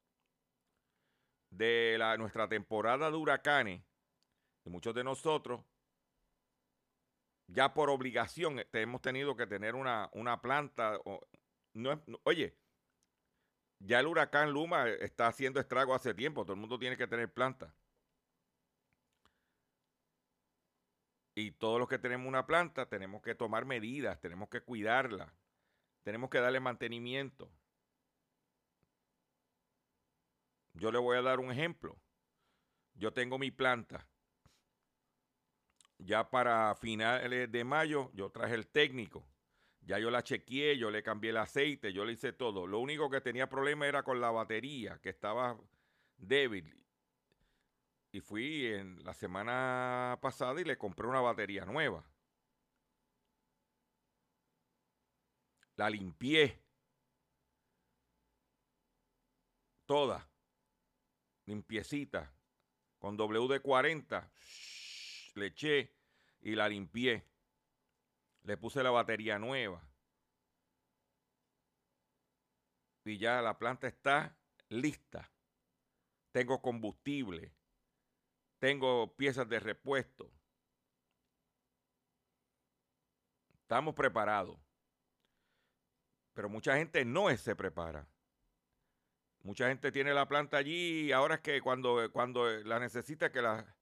de 1.51 1.97
la, 1.97 2.17
nuestra 2.17 2.49
temporada 2.49 3.11
de 3.11 3.17
huracanes, 3.17 3.85
y 4.65 4.71
muchos 4.71 4.95
de 4.95 5.05
nosotros, 5.05 5.61
ya 7.47 7.73
por 7.73 7.89
obligación, 7.89 8.59
eh, 8.59 8.69
hemos 8.73 9.01
tenido 9.01 9.37
que 9.37 9.47
tener 9.47 9.75
una, 9.77 10.11
planta. 10.43 10.99
no, 11.75 12.03
oye, 12.25 12.57
ya 13.85 14.01
el 14.01 14.07
huracán 14.07 14.53
Luma 14.53 14.89
está 14.89 15.27
haciendo 15.27 15.61
estrago 15.61 15.95
hace 15.95 16.15
tiempo, 16.15 16.43
todo 16.45 16.55
el 16.55 16.61
mundo 16.61 16.79
tiene 16.79 16.97
que 16.97 17.07
tener 17.07 17.33
planta. 17.33 17.75
Y 21.35 21.51
todos 21.51 21.79
los 21.79 21.89
que 21.89 21.99
tenemos 21.99 22.27
una 22.27 22.47
planta 22.47 22.87
tenemos 22.89 23.21
que 23.21 23.35
tomar 23.35 23.65
medidas, 23.65 24.21
tenemos 24.21 24.49
que 24.49 24.61
cuidarla, 24.61 25.35
tenemos 26.03 26.31
que 26.31 26.41
darle 26.41 26.61
mantenimiento. 26.61 27.51
Yo 30.73 30.91
le 30.91 30.99
voy 30.99 31.17
a 31.17 31.23
dar 31.23 31.41
un 31.41 31.51
ejemplo. 31.51 31.97
Yo 32.95 33.13
tengo 33.13 33.39
mi 33.39 33.51
planta. 33.51 34.07
Ya 35.99 36.31
para 36.31 36.75
finales 36.77 37.51
de 37.51 37.65
mayo 37.65 38.11
yo 38.15 38.31
traje 38.31 38.55
el 38.55 38.67
técnico. 38.67 39.27
Ya 39.87 39.99
yo 39.99 40.11
la 40.11 40.23
chequeé, 40.23 40.79
yo 40.79 40.91
le 40.91 41.03
cambié 41.03 41.31
el 41.31 41.37
aceite, 41.37 41.93
yo 41.93 42.05
le 42.05 42.13
hice 42.15 42.33
todo. 42.33 42.67
Lo 42.67 42.79
único 42.79 43.11
que 43.11 43.21
tenía 43.21 43.49
problema 43.49 43.87
era 43.87 44.03
con 44.03 44.21
la 44.21 44.31
batería, 44.31 44.99
que 45.03 45.11
estaba 45.11 45.59
débil. 46.17 46.75
Y 48.11 48.21
fui 48.21 48.67
en 48.67 49.05
la 49.05 49.13
semana 49.13 50.19
pasada 50.23 50.61
y 50.61 50.65
le 50.65 50.79
compré 50.79 51.07
una 51.07 51.21
batería 51.21 51.67
nueva. 51.67 52.09
La 55.77 55.91
limpié. 55.91 56.63
Toda. 59.85 60.27
Limpiecita. 61.47 62.33
Con 62.99 63.19
WD-40. 63.19 64.31
Le 65.35 65.47
eché 65.47 65.93
y 66.41 66.55
la 66.55 66.69
limpié. 66.69 67.34
Le 68.45 68.57
puse 68.57 68.83
la 68.83 68.91
batería 68.91 69.39
nueva. 69.39 69.83
Y 73.05 73.19
ya 73.19 73.43
la 73.43 73.59
planta 73.59 73.87
está 73.89 74.37
lista. 74.69 75.31
Tengo 76.33 76.63
combustible 76.63 77.53
tengo 78.65 79.15
piezas 79.15 79.47
de 79.47 79.61
repuesto. 79.61 80.33
Estamos 83.61 83.95
preparados. 83.95 84.59
Pero 86.33 86.49
mucha 86.49 86.75
gente 86.79 87.05
no 87.05 87.29
se 87.37 87.55
prepara. 87.55 88.09
Mucha 89.43 89.69
gente 89.69 89.93
tiene 89.93 90.15
la 90.15 90.27
planta 90.27 90.57
allí 90.57 91.03
y 91.03 91.13
ahora 91.13 91.35
es 91.35 91.41
que 91.43 91.61
cuando, 91.61 92.11
cuando 92.11 92.49
la 92.63 92.81
necesita 92.81 93.31
que 93.31 93.43
la, 93.43 93.77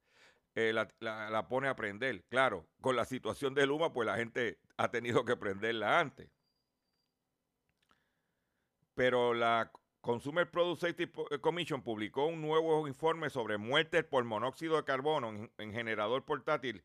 eh, 0.55 0.73
la, 0.73 1.47
pone 1.47 1.67
a 1.67 1.75
prender. 1.75 2.23
Claro, 2.29 2.67
con 2.81 2.95
la 2.95 3.05
situación 3.05 3.53
de 3.53 3.65
Luma, 3.65 3.91
pues 3.93 4.05
la 4.05 4.15
gente 4.15 4.59
ha 4.77 4.89
tenido 4.91 5.25
que 5.25 5.35
prenderla 5.35 5.99
antes. 5.99 6.29
Pero 8.93 9.33
la 9.33 9.71
Consumer 10.01 10.49
Product 10.49 10.81
Safety 10.81 11.11
eh, 11.31 11.39
Commission 11.39 11.81
publicó 11.81 12.25
un 12.27 12.41
nuevo 12.41 12.87
informe 12.87 13.29
sobre 13.29 13.57
muertes 13.57 14.03
por 14.03 14.23
monóxido 14.23 14.75
de 14.75 14.83
carbono 14.83 15.49
en, 15.57 15.73
generador 15.73 16.25
portátil. 16.25 16.83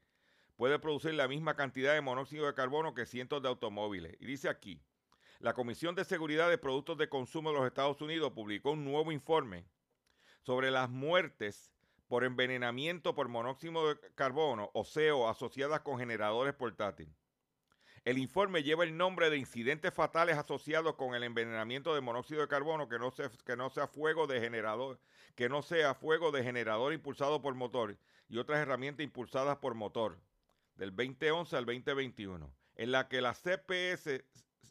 Puede 0.57 0.79
producir 0.79 1.15
la 1.15 1.29
misma 1.29 1.55
cantidad 1.55 1.95
de 1.95 2.01
monóxido 2.01 2.47
de 2.47 2.55
carbono 2.55 2.95
que 2.95 3.07
cientos 3.07 3.43
de 3.43 3.49
automóviles. 3.49 4.17
Y 4.19 4.27
dice 4.27 4.49
aquí, 4.49 4.81
la 5.41 5.53
Comisión 5.53 5.95
de 5.95 6.05
Seguridad 6.05 6.49
de 6.49 6.59
Productos 6.59 6.97
de 6.97 7.09
Consumo 7.09 7.51
de 7.51 7.59
los 7.59 7.67
Estados 7.67 8.01
Unidos 8.01 8.33
publicó 8.33 8.71
un 8.71 8.85
nuevo 8.85 9.13
informe 9.13 9.67
sobre 10.43 10.71
las 10.71 10.89
muertes 10.89 11.71
por 12.09 12.25
envenenamiento 12.25 13.15
por 13.15 13.29
monóxido 13.29 13.95
de 13.95 14.01
carbono 14.15 14.71
o 14.73 14.85
CO 14.85 15.29
asociadas 15.29 15.81
con 15.81 15.99
generadores 15.99 16.55
portátiles. 16.55 17.15
El 18.05 18.17
informe 18.17 18.63
lleva 18.63 18.85
el 18.85 18.97
nombre 18.97 19.29
de 19.29 19.37
incidentes 19.37 19.93
fatales 19.93 20.39
asociados 20.39 20.95
con 20.95 21.15
el 21.15 21.23
envenenamiento 21.23 21.95
de 21.95 22.01
monóxido 22.01 22.41
de 22.41 22.49
carbono 22.49 22.89
que 22.89 22.99
no, 22.99 23.11
sea, 23.71 23.87
fuego 23.87 24.27
de 24.27 24.41
generador, 24.41 24.99
que 25.35 25.51
no 25.51 25.61
sea 25.61 25.95
fuego 25.95 26.33
de 26.33 26.43
generador 26.43 26.95
impulsado 26.95 27.43
por 27.43 27.55
motor 27.55 27.99
y 28.29 28.39
otras 28.39 28.61
herramientas 28.61 29.05
impulsadas 29.05 29.59
por 29.59 29.75
motor 29.75 30.19
del 30.77 30.97
2011 30.97 31.57
al 31.57 31.67
2021, 31.67 32.51
en 32.77 32.93
la 32.93 33.09
que 33.09 33.21
la 33.21 33.35
CPS 33.35 34.25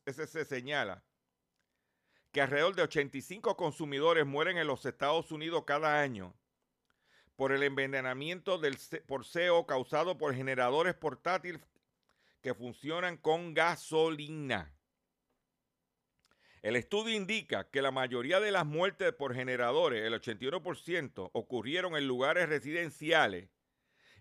se 0.06 0.46
señala 0.46 1.04
que 2.32 2.42
alrededor 2.42 2.76
de 2.76 2.84
85 2.84 3.56
consumidores 3.56 4.26
mueren 4.26 4.58
en 4.58 4.68
los 4.68 4.86
Estados 4.86 5.32
Unidos 5.32 5.64
cada 5.68 6.02
año 6.02 6.34
por 7.38 7.52
el 7.54 7.64
envenenamiento 7.64 8.58
del, 8.58 8.78
por 9.06 9.24
CO 9.26 9.66
causado 9.66 10.18
por 10.18 10.36
generadores 10.36 10.96
portátiles 10.96 11.62
que 12.42 12.54
funcionan 12.54 13.16
con 13.16 13.54
gasolina. 13.54 14.74
El 16.64 16.76
estudio 16.76 17.16
indica 17.16 17.70
que 17.70 17.84
la 17.84 17.92
mayoría 17.92 18.40
de 18.40 18.52
las 18.52 18.66
muertes 18.66 19.14
por 19.14 19.36
generadores, 19.36 20.04
el 20.04 20.20
81%, 20.20 21.30
ocurrieron 21.32 21.96
en 21.96 22.08
lugares 22.08 22.50
residenciales 22.50 23.50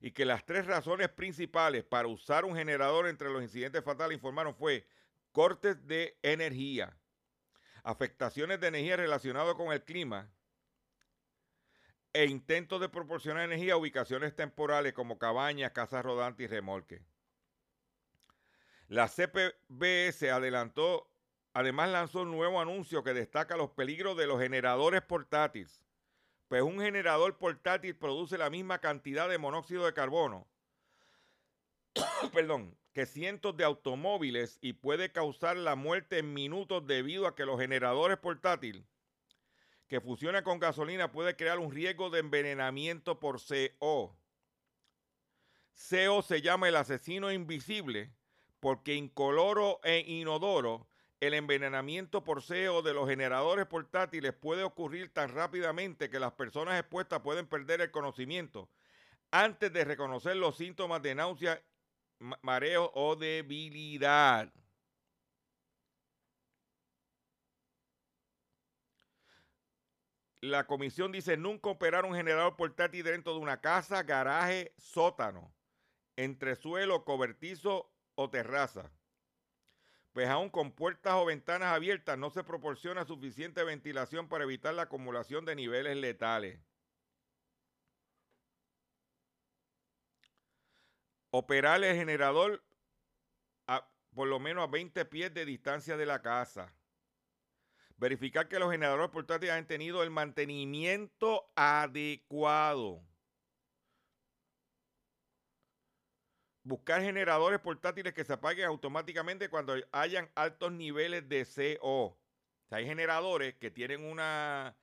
y 0.03 0.11
que 0.11 0.27
las 0.27 0.45
tres 0.45 0.67
razones 0.67 1.09
principales 1.09 1.85
para 1.85 2.09
usar 2.09 2.45
un 2.45 2.55
generador 2.55 3.09
entre 3.09 3.31
los 3.31 3.43
incidentes 3.43 3.83
fatales 3.83 4.17
informaron 4.17 4.55
fue 4.55 4.87
cortes 5.33 5.87
de 5.87 6.19
energía, 6.23 6.95
afectaciones 7.83 8.61
de 8.61 8.69
energía 8.69 8.97
relacionadas 8.97 9.55
con 9.55 9.73
el 9.73 9.83
clima 9.83 10.31
e 12.17 12.25
intentos 12.25 12.81
de 12.81 12.89
proporcionar 12.89 13.45
energía 13.45 13.75
a 13.75 13.77
ubicaciones 13.77 14.35
temporales 14.35 14.95
como 14.95 15.19
cabañas, 15.19 15.73
casas 15.73 16.03
rodantes 16.03 16.45
y 16.45 16.47
remolques. 16.47 17.03
La 18.89 19.07
CPBS 19.07 20.31
adelantó, 20.31 21.11
además 21.53 21.91
lanzó 21.91 22.23
un 22.23 22.31
nuevo 22.31 22.59
anuncio 22.59 23.05
que 23.05 23.13
destaca 23.13 23.59
los 23.59 23.69
peligros 23.73 24.17
de 24.17 24.27
los 24.27 24.41
generadores 24.41 25.03
portátiles. 25.03 25.85
Pues 26.49 26.63
un 26.63 26.81
generador 26.81 27.37
portátil 27.37 27.95
produce 27.95 28.39
la 28.39 28.49
misma 28.49 28.79
cantidad 28.79 29.29
de 29.29 29.37
monóxido 29.37 29.85
de 29.85 29.93
carbono, 29.93 30.49
perdón, 32.33 32.79
que 32.95 33.05
cientos 33.05 33.59
de 33.59 33.65
automóviles 33.65 34.59
y 34.63 34.73
puede 34.73 35.13
causar 35.13 35.59
la 35.59 35.77
muerte 35.77 36.21
en 36.21 36.33
minutos 36.33 36.87
debido 36.87 37.27
a 37.27 37.35
que 37.35 37.45
los 37.45 37.61
generadores 37.61 38.17
portátiles 38.17 38.87
que 39.89 40.01
funcionan 40.01 40.45
con 40.45 40.59
gasolina 40.59 41.13
puede 41.13 41.37
crear 41.37 41.59
un 41.59 41.71
riesgo 41.71 42.11
de 42.11 42.21
envenenamiento 42.21 43.21
por 43.21 43.41
CO. 43.41 44.17
CO 45.75 46.23
se 46.23 46.41
llama 46.43 46.69
el 46.69 46.77
asesino 46.77 47.31
invisible 47.31 48.13
porque 48.61 48.95
incoloro 48.95 49.81
e 49.85 50.01
inodoro 50.01 50.89
el 51.21 51.35
envenenamiento 51.35 52.25
por 52.25 52.43
CO 52.45 52.83
de 52.83 52.93
los 52.93 53.09
generadores 53.09 53.67
portátiles 53.67 54.33
puede 54.35 54.65
ocurrir 54.65 55.13
tan 55.13 55.31
rápidamente 55.31 56.11
que 56.11 56.21
las 56.21 56.33
personas 56.33 56.79
expuestas 56.79 57.21
pueden 57.21 57.47
perder 57.47 57.81
el 57.81 57.91
conocimiento 57.91 58.69
antes 59.31 59.73
de 59.73 59.85
reconocer 59.85 60.37
los 60.37 60.57
síntomas 60.57 61.03
de 61.03 61.15
náusea, 61.15 61.63
mareo 62.43 62.91
o 62.95 63.17
debilidad. 63.17 64.53
La 70.41 70.67
comisión 70.67 71.13
dice 71.13 71.37
nunca 71.37 71.71
operar 71.71 72.05
un 72.05 72.15
generador 72.15 72.57
portátil 72.57 73.05
dentro 73.05 73.33
de 73.33 73.41
una 73.41 73.61
casa, 73.61 74.03
garaje, 74.03 74.75
sótano, 74.77 75.55
entresuelo, 76.17 77.05
cobertizo 77.05 77.91
o 78.15 78.31
terraza. 78.31 78.93
Pues 80.13 80.29
aún 80.29 80.51
con 80.51 80.73
puertas 80.73 81.15
o 81.15 81.25
ventanas 81.25 81.75
abiertas 81.75 82.19
no 82.19 82.31
se 82.31 82.45
proporciona 82.45 83.05
suficiente 83.05 83.65
ventilación 83.65 84.29
para 84.29 84.45
evitar 84.45 84.75
la 84.75 84.83
acumulación 84.83 85.45
de 85.45 85.57
niveles 85.57 85.97
letales. 85.97 86.61
Operar 91.31 91.83
el 91.83 91.97
generador 91.97 92.65
a 93.67 93.91
por 94.15 94.29
lo 94.29 94.39
menos 94.39 94.65
a 94.65 94.71
20 94.71 95.05
pies 95.07 95.35
de 95.35 95.45
distancia 95.45 95.97
de 95.97 96.07
la 96.07 96.23
casa. 96.23 96.76
Verificar 97.99 98.49
que 98.49 98.59
los 98.59 98.71
generadores 98.71 99.09
portátiles 99.11 99.55
han 99.55 99.67
tenido 99.67 100.03
el 100.03 100.11
mantenimiento 100.11 101.51
adecuado. 101.55 103.03
Buscar 106.63 107.01
generadores 107.01 107.61
portátiles 107.61 108.13
que 108.13 108.25
se 108.25 108.35
apaguen 108.35 108.67
automáticamente 108.67 109.49
cuando 109.49 109.75
hayan 109.93 110.31
altos 110.35 110.73
niveles 110.73 111.29
de 111.29 111.47
CO. 111.47 112.19
Hay 112.71 112.85
generadores 112.85 113.55
que 113.55 113.71
tienen 113.71 114.05
una, 114.05 114.77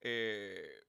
eh, 0.00 0.84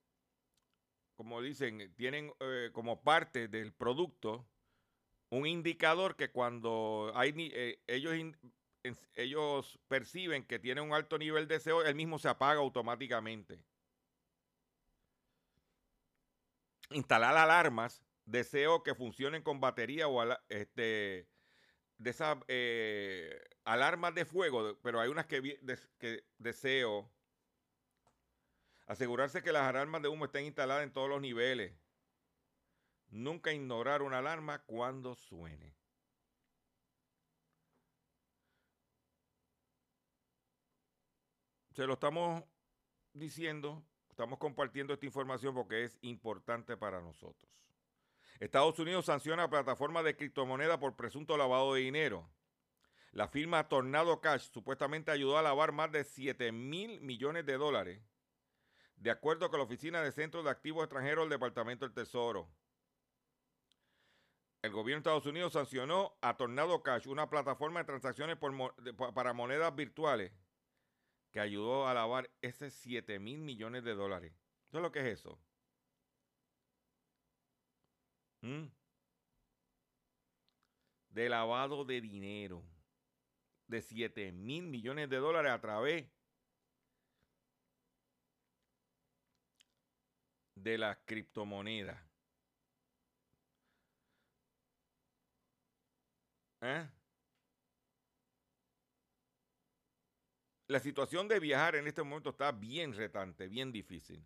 como 1.15 1.41
dicen, 1.41 1.93
tienen 1.95 2.31
eh, 2.39 2.69
como 2.71 3.01
parte 3.03 3.47
del 3.47 3.73
producto 3.73 4.47
un 5.29 5.47
indicador 5.47 6.15
que 6.15 6.31
cuando 6.31 7.11
hay 7.15 7.33
eh, 7.37 7.81
ellos 7.87 8.13
ellos 9.15 9.79
perciben 9.87 10.45
que 10.45 10.59
tiene 10.59 10.81
un 10.81 10.93
alto 10.93 11.17
nivel 11.17 11.47
de 11.47 11.59
CO, 11.59 11.83
el 11.83 11.95
mismo 11.95 12.19
se 12.19 12.29
apaga 12.29 12.59
automáticamente. 12.59 13.63
Instalar 16.91 17.35
alarmas 17.37 18.03
de 18.25 18.43
CO 18.43 18.83
que 18.83 18.95
funcionen 18.95 19.41
con 19.41 19.59
batería 19.59 20.07
o 20.07 20.23
este, 20.49 21.27
de 21.97 22.09
esas 22.09 22.37
eh, 22.47 23.41
alarmas 23.63 24.13
de 24.13 24.25
fuego, 24.25 24.77
pero 24.81 24.99
hay 24.99 25.09
unas 25.09 25.25
que, 25.25 25.41
de, 25.41 25.79
que 25.97 26.25
de 26.37 26.53
CO. 26.53 27.09
Asegurarse 28.87 29.41
que 29.41 29.51
las 29.51 29.63
alarmas 29.63 30.01
de 30.01 30.09
humo 30.09 30.25
estén 30.25 30.45
instaladas 30.45 30.83
en 30.83 30.93
todos 30.93 31.09
los 31.09 31.21
niveles. 31.21 31.73
Nunca 33.09 33.53
ignorar 33.53 34.01
una 34.01 34.19
alarma 34.19 34.63
cuando 34.65 35.15
suene. 35.15 35.75
Se 41.75 41.85
lo 41.85 41.93
estamos 41.93 42.41
diciendo, 43.13 43.83
estamos 44.09 44.39
compartiendo 44.39 44.93
esta 44.93 45.05
información 45.05 45.53
porque 45.53 45.83
es 45.83 45.97
importante 46.01 46.77
para 46.77 47.01
nosotros. 47.01 47.51
Estados 48.39 48.79
Unidos 48.79 49.05
sanciona 49.05 49.43
a 49.43 49.49
plataforma 49.49 50.01
de 50.01 50.15
criptomoneda 50.15 50.79
por 50.79 50.95
presunto 50.95 51.35
lavado 51.35 51.73
de 51.73 51.81
dinero. 51.81 52.29
La 53.11 53.27
firma 53.27 53.67
Tornado 53.67 54.21
Cash 54.21 54.51
supuestamente 54.51 55.11
ayudó 55.11 55.37
a 55.37 55.41
lavar 55.41 55.73
más 55.73 55.91
de 55.91 56.05
7 56.05 56.51
mil 56.53 57.01
millones 57.01 57.45
de 57.45 57.57
dólares, 57.57 58.01
de 58.95 59.11
acuerdo 59.11 59.49
con 59.49 59.59
la 59.59 59.65
Oficina 59.65 60.01
de 60.01 60.13
Centros 60.13 60.45
de 60.45 60.51
Activos 60.51 60.83
Extranjeros 60.83 61.25
del 61.25 61.31
Departamento 61.31 61.85
del 61.85 61.93
Tesoro. 61.93 62.49
El 64.61 64.71
gobierno 64.71 65.03
de 65.03 65.09
Estados 65.09 65.25
Unidos 65.25 65.53
sancionó 65.53 66.17
a 66.21 66.37
Tornado 66.37 66.81
Cash, 66.83 67.07
una 67.07 67.29
plataforma 67.29 67.81
de 67.81 67.85
transacciones 67.85 68.37
para 69.13 69.33
monedas 69.33 69.75
virtuales, 69.75 70.31
que 71.35 71.41
ayudó 71.41 71.85
a 71.85 71.93
lavar 71.93 72.31
ese 72.41 72.69
7 72.69 73.19
mil 73.19 73.39
millones 73.39 73.83
de 73.83 73.93
dólares. 73.93 74.31
¿Eso 74.69 74.77
es 74.77 74.81
lo 74.81 74.89
que 74.93 74.99
es 74.99 75.19
eso? 75.19 75.37
¿Mm? 78.41 78.67
De 81.09 81.27
lavado 81.27 81.83
de 81.83 81.99
dinero 81.99 82.63
de 83.67 83.81
7 83.81 84.31
mil 84.31 84.63
millones 84.63 85.09
de 85.09 85.17
dólares 85.17 85.51
a 85.51 85.59
través 85.59 86.07
de 90.55 90.77
las 90.77 90.97
criptomonedas. 91.05 92.01
¿Eh? 96.61 96.87
La 100.67 100.79
situación 100.79 101.27
de 101.27 101.39
viajar 101.39 101.75
en 101.75 101.85
este 101.87 102.01
momento 102.01 102.31
está 102.31 102.51
bien 102.51 102.93
retante, 102.93 103.47
bien 103.47 103.71
difícil. 103.71 104.25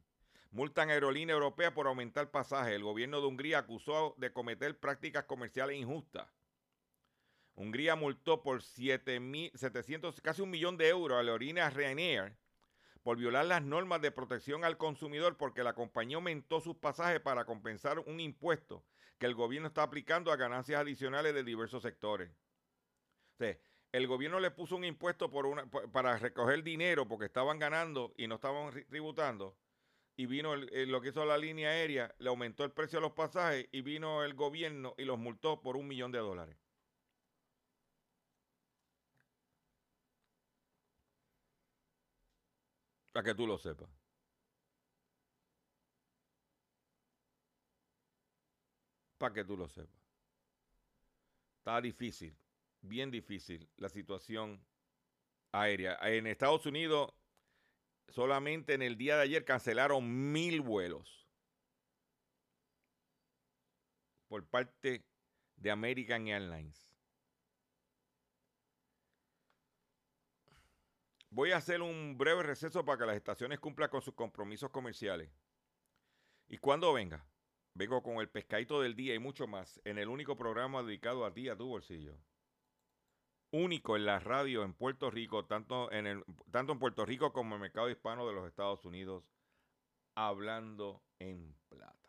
Multan 0.52 0.90
aerolínea 0.90 1.34
europea 1.34 1.74
por 1.74 1.86
aumentar 1.86 2.32
pasaje. 2.32 2.76
El 2.76 2.84
gobierno 2.84 3.20
de 3.20 3.28
Hungría 3.28 3.60
acusó 3.60 4.16
de 4.18 4.32
cometer 4.32 4.80
prácticas 4.80 5.26
comerciales 5.26 5.76
injustas. 5.76 6.30
Hungría 7.56 7.98
multó 7.98 8.42
por 8.42 8.64
700, 8.64 10.22
casi 10.22 10.42
un 10.42 10.50
millón 10.50 10.78
de 10.78 10.88
euros 10.88 11.20
a 11.20 11.24
la 11.24 11.32
aerolínea 11.32 11.70
Ryanair 11.70 12.38
por 13.04 13.18
violar 13.18 13.46
las 13.46 13.62
normas 13.62 14.02
de 14.02 14.12
protección 14.12 14.64
al 14.64 14.78
consumidor 14.78 15.36
porque 15.36 15.62
la 15.62 15.74
compañía 15.74 16.16
aumentó 16.16 16.62
sus 16.62 16.78
pasajes 16.78 17.20
para 17.20 17.44
compensar 17.44 18.00
un 18.00 18.22
impuesto 18.22 18.86
que 19.18 19.26
el 19.26 19.36
gobierno 19.36 19.68
está 19.68 19.84
aplicando 19.84 20.32
a 20.32 20.38
ganancias 20.38 20.80
adicionales 20.80 21.34
de 21.34 21.44
diversos 21.44 21.84
sectores. 21.84 22.32
El 23.92 24.08
gobierno 24.08 24.40
le 24.40 24.52
puso 24.52 24.76
un 24.76 24.86
impuesto 24.86 25.30
para 25.92 26.18
recoger 26.18 26.64
dinero 26.64 27.08
porque 27.08 27.26
estaban 27.26 27.60
ganando 27.60 28.14
y 28.18 28.28
no 28.28 28.36
estaban 28.36 28.72
tributando. 28.88 29.58
Y 30.16 30.26
vino 30.26 30.56
lo 30.56 31.02
que 31.02 31.10
hizo 31.10 31.26
la 31.26 31.38
línea 31.38 31.70
aérea, 31.70 32.14
le 32.20 32.30
aumentó 32.30 32.64
el 32.66 32.72
precio 32.72 33.00
de 33.00 33.04
los 33.04 33.14
pasajes 33.14 33.68
y 33.72 33.82
vino 33.82 34.24
el 34.24 34.34
gobierno 34.36 34.94
y 34.98 35.06
los 35.06 35.18
multó 35.18 35.62
por 35.62 35.78
un 35.78 35.88
millón 35.88 36.12
de 36.12 36.20
dólares. 36.20 36.58
Para 43.12 43.24
que 43.26 43.36
tú 43.36 43.46
lo 43.48 43.58
sepas. 43.58 43.90
Para 49.18 49.34
que 49.34 49.44
tú 49.46 49.56
lo 49.58 49.68
sepas. 49.70 50.00
Está 51.60 51.80
difícil 51.82 52.36
bien 52.82 53.12
difícil 53.12 53.70
la 53.78 53.90
situación 53.90 54.66
aérea. 55.52 55.98
En 56.02 56.28
Estados 56.28 56.66
Unidos, 56.66 57.14
solamente 58.08 58.74
en 58.74 58.82
el 58.82 58.98
día 58.98 59.18
de 59.18 59.24
ayer 59.24 59.46
cancelaron 59.46 60.32
mil 60.32 60.62
vuelos 60.62 61.28
por 64.28 64.46
parte 64.48 65.06
de 65.56 65.72
American 65.72 66.28
Airlines. 66.28 66.88
Voy 71.32 71.52
a 71.52 71.58
hacer 71.58 71.82
un 71.82 72.18
breve 72.18 72.44
receso 72.44 72.84
para 72.84 72.98
que 72.98 73.06
las 73.06 73.16
estaciones 73.16 73.60
cumplan 73.60 73.90
con 73.90 74.02
sus 74.02 74.16
compromisos 74.16 74.72
comerciales. 74.72 75.30
Y 76.48 76.58
cuando 76.58 76.92
venga, 76.92 77.24
vengo 77.76 78.02
con 78.02 78.18
el 78.18 78.30
pescadito 78.30 78.82
del 78.82 78.96
día 78.96 79.14
y 79.14 79.20
mucho 79.20 79.46
más 79.46 79.80
en 79.84 80.00
el 80.00 80.10
único 80.10 80.36
programa 80.36 80.82
dedicado 80.82 81.26
a 81.26 81.34
ti, 81.34 81.48
a 81.48 81.56
tu 81.56 81.68
bolsillo 81.68 82.18
único 83.52 83.96
en 83.96 84.06
la 84.06 84.20
radio 84.20 84.64
en 84.64 84.74
Puerto 84.74 85.10
Rico, 85.10 85.46
tanto 85.46 85.92
en, 85.92 86.08
el, 86.08 86.24
tanto 86.52 86.74
en 86.74 86.80
Puerto 86.80 87.06
Rico 87.06 87.34
como 87.34 87.50
en 87.50 87.54
el 87.56 87.62
mercado 87.62 87.90
hispano 87.90 88.28
de 88.28 88.34
los 88.34 88.48
Estados 88.48 88.86
Unidos, 88.86 89.24
hablando 90.16 91.02
en 91.20 91.56
plata. 91.68 92.00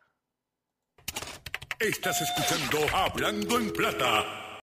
Estás 1.79 2.21
escuchando 2.21 2.77
Hablando 2.95 3.59
en 3.59 3.73
Plata. 3.73 4.59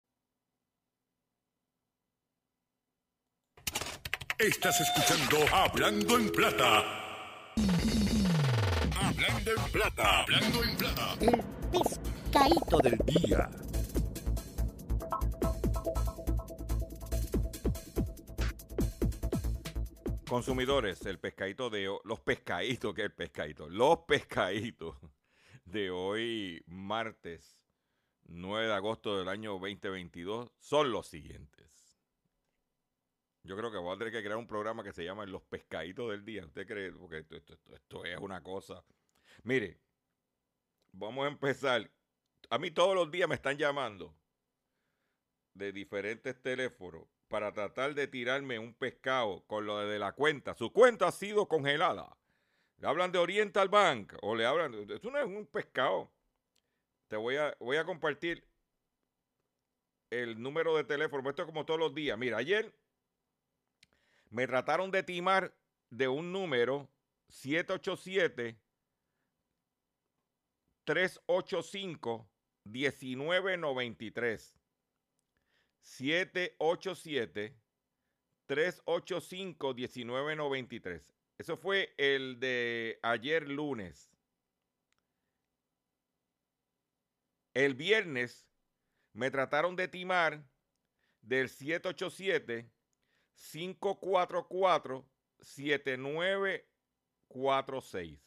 Estás 4.37 4.81
escuchando 4.81 5.37
Hablando 5.55 6.17
en 6.17 6.29
Plata. 6.29 6.83
Hablando 8.99 9.51
en 9.51 9.71
Plata. 9.71 10.21
Hablando 10.23 10.63
en 10.63 10.75
Plata. 10.75 11.15
El 11.21 11.43
pescadito 11.71 12.77
del 12.79 12.97
día. 13.05 13.49
Consumidores, 20.27 21.05
el 21.05 21.19
pescadito 21.19 21.69
de 21.69 21.87
los 22.03 22.19
pescaditos, 22.19 22.93
que 22.95 23.03
el 23.03 23.13
pescadito, 23.13 23.69
los 23.69 23.99
pescaditos 23.99 24.97
de 25.65 25.91
hoy, 25.91 26.63
martes 26.65 27.59
9 28.23 28.65
de 28.67 28.73
agosto 28.73 29.19
del 29.19 29.29
año 29.29 29.51
2022, 29.51 30.51
son 30.57 30.91
los 30.91 31.07
siguientes. 31.07 31.99
Yo 33.43 33.55
creo 33.55 33.71
que 33.71 33.77
voy 33.77 33.93
a 33.95 33.97
tener 33.99 34.11
que 34.11 34.23
crear 34.23 34.37
un 34.37 34.47
programa 34.47 34.83
que 34.83 34.91
se 34.91 35.05
llama 35.05 35.27
Los 35.27 35.43
Pescaditos 35.43 36.09
del 36.09 36.25
Día. 36.25 36.43
¿Usted 36.45 36.65
cree? 36.65 36.91
Porque 36.91 37.19
esto- 37.19 37.35
esto- 37.35 37.75
esto 37.75 38.03
es 38.05 38.17
una 38.17 38.41
cosa. 38.41 38.83
Mire, 39.43 39.79
vamos 40.91 41.25
a 41.25 41.27
empezar. 41.27 41.91
A 42.49 42.57
mí 42.57 42.71
todos 42.71 42.95
los 42.95 43.11
días 43.11 43.29
me 43.29 43.35
están 43.35 43.57
llamando 43.57 44.15
de 45.53 45.71
diferentes 45.71 46.41
teléfonos 46.41 47.03
para 47.35 47.51
tratar 47.51 47.93
de 47.93 48.07
tirarme 48.07 48.59
un 48.59 48.73
pescado 48.73 49.43
con 49.45 49.65
lo 49.65 49.79
de 49.79 49.99
la 49.99 50.13
cuenta. 50.13 50.53
Su 50.53 50.71
cuenta 50.71 51.09
ha 51.09 51.11
sido 51.11 51.49
congelada. 51.49 52.17
Le 52.77 52.87
hablan 52.87 53.11
de 53.11 53.19
Oriental 53.19 53.67
Bank 53.67 54.13
o 54.21 54.35
le 54.35 54.45
hablan. 54.45 54.73
Esto 54.89 55.11
no 55.11 55.19
es 55.19 55.25
un 55.25 55.45
pescado. 55.45 56.09
Te 57.09 57.17
voy 57.17 57.35
a, 57.35 57.53
voy 57.59 57.75
a 57.75 57.83
compartir 57.83 58.47
el 60.11 60.41
número 60.41 60.77
de 60.77 60.85
teléfono. 60.85 61.29
Esto 61.29 61.41
es 61.41 61.45
como 61.45 61.65
todos 61.65 61.77
los 61.77 61.93
días. 61.93 62.17
Mira, 62.17 62.37
ayer 62.37 62.73
me 64.29 64.47
trataron 64.47 64.89
de 64.89 65.03
timar 65.03 65.53
de 65.89 66.07
un 66.07 66.31
número 66.31 66.89
787 67.27 68.57
385 70.85 72.29
1993. 72.63 74.54
787 75.85 77.55
385 78.47 79.73
1993. 79.75 81.01
Eso 81.37 81.57
fue 81.57 81.93
el 81.97 82.39
de 82.39 82.99
ayer 83.03 83.47
lunes. 83.47 84.09
El 87.53 87.75
viernes 87.75 88.47
me 89.13 89.29
trataron 89.29 89.75
de 89.75 89.87
timar 89.87 90.43
del 91.21 91.49
787 91.49 92.71
544 93.35 95.07
7946. 95.39 98.19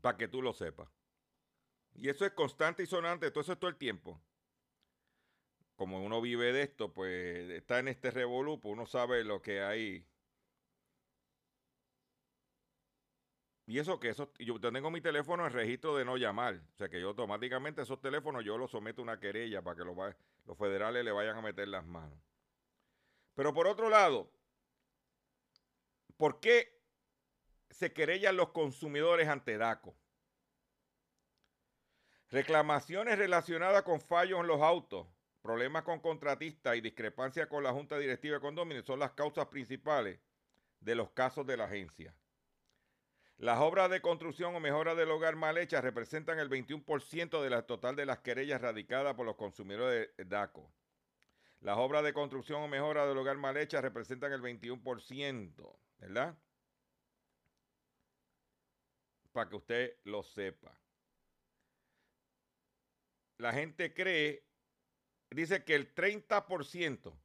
Para 0.00 0.16
que 0.16 0.28
tú 0.28 0.40
lo 0.40 0.52
sepas. 0.52 0.97
Y 2.00 2.08
eso 2.08 2.24
es 2.24 2.32
constante 2.32 2.84
y 2.84 2.86
sonante, 2.86 3.30
todo 3.30 3.40
eso 3.40 3.52
es 3.52 3.58
todo 3.58 3.70
el 3.70 3.76
tiempo. 3.76 4.20
Como 5.74 6.04
uno 6.04 6.20
vive 6.20 6.52
de 6.52 6.62
esto, 6.62 6.92
pues 6.92 7.50
está 7.50 7.80
en 7.80 7.88
este 7.88 8.12
revolú, 8.12 8.60
pues 8.60 8.72
uno 8.72 8.86
sabe 8.86 9.24
lo 9.24 9.42
que 9.42 9.62
hay. 9.62 10.06
Y 13.66 13.78
eso 13.80 13.98
que 13.98 14.10
eso, 14.10 14.32
yo 14.38 14.60
tengo 14.60 14.90
mi 14.92 15.00
teléfono 15.00 15.44
en 15.44 15.52
registro 15.52 15.96
de 15.96 16.04
no 16.04 16.16
llamar. 16.16 16.60
O 16.74 16.76
sea 16.76 16.88
que 16.88 17.00
yo 17.00 17.08
automáticamente 17.08 17.82
esos 17.82 18.00
teléfonos 18.00 18.44
yo 18.44 18.56
los 18.56 18.70
someto 18.70 19.02
a 19.02 19.04
una 19.04 19.20
querella 19.20 19.60
para 19.60 19.76
que 19.76 19.84
los, 19.84 20.56
federales 20.56 21.04
le 21.04 21.10
vayan 21.10 21.36
a 21.36 21.42
meter 21.42 21.66
las 21.66 21.84
manos. 21.84 22.18
Pero 23.34 23.52
por 23.52 23.66
otro 23.66 23.90
lado, 23.90 24.30
¿por 26.16 26.38
qué 26.38 26.80
se 27.70 27.92
querellan 27.92 28.36
los 28.36 28.50
consumidores 28.50 29.28
ante 29.28 29.58
DACO? 29.58 29.94
Reclamaciones 32.30 33.16
relacionadas 33.16 33.82
con 33.84 34.00
fallos 34.00 34.40
en 34.40 34.48
los 34.48 34.60
autos, 34.60 35.06
problemas 35.40 35.82
con 35.84 35.98
contratistas 36.00 36.76
y 36.76 36.82
discrepancias 36.82 37.46
con 37.46 37.62
la 37.62 37.72
Junta 37.72 37.98
Directiva 37.98 38.34
de 38.34 38.40
Condominios 38.40 38.84
son 38.84 38.98
las 38.98 39.12
causas 39.12 39.46
principales 39.46 40.20
de 40.80 40.94
los 40.94 41.10
casos 41.10 41.46
de 41.46 41.56
la 41.56 41.64
agencia. 41.64 42.14
Las 43.38 43.60
obras 43.60 43.88
de 43.88 44.02
construcción 44.02 44.54
o 44.54 44.60
mejora 44.60 44.94
del 44.94 45.10
hogar 45.10 45.36
mal 45.36 45.56
hechas 45.56 45.82
representan 45.82 46.38
el 46.38 46.50
21% 46.50 47.40
de 47.40 47.50
la 47.50 47.62
total 47.62 47.96
de 47.96 48.04
las 48.04 48.18
querellas 48.18 48.60
radicadas 48.60 49.14
por 49.14 49.24
los 49.24 49.36
consumidores 49.36 50.10
de 50.16 50.24
DACO. 50.24 50.70
Las 51.60 51.78
obras 51.78 52.04
de 52.04 52.12
construcción 52.12 52.60
o 52.62 52.68
mejora 52.68 53.06
del 53.06 53.16
hogar 53.16 53.38
mal 53.38 53.56
hechas 53.56 53.80
representan 53.80 54.32
el 54.32 54.42
21%, 54.42 55.78
¿verdad? 55.98 56.36
Para 59.32 59.48
que 59.48 59.56
usted 59.56 59.96
lo 60.04 60.22
sepa. 60.22 60.78
La 63.38 63.52
gente 63.52 63.94
cree, 63.94 64.44
dice 65.30 65.64
que 65.64 65.74
el 65.74 65.94
30% 65.94 67.16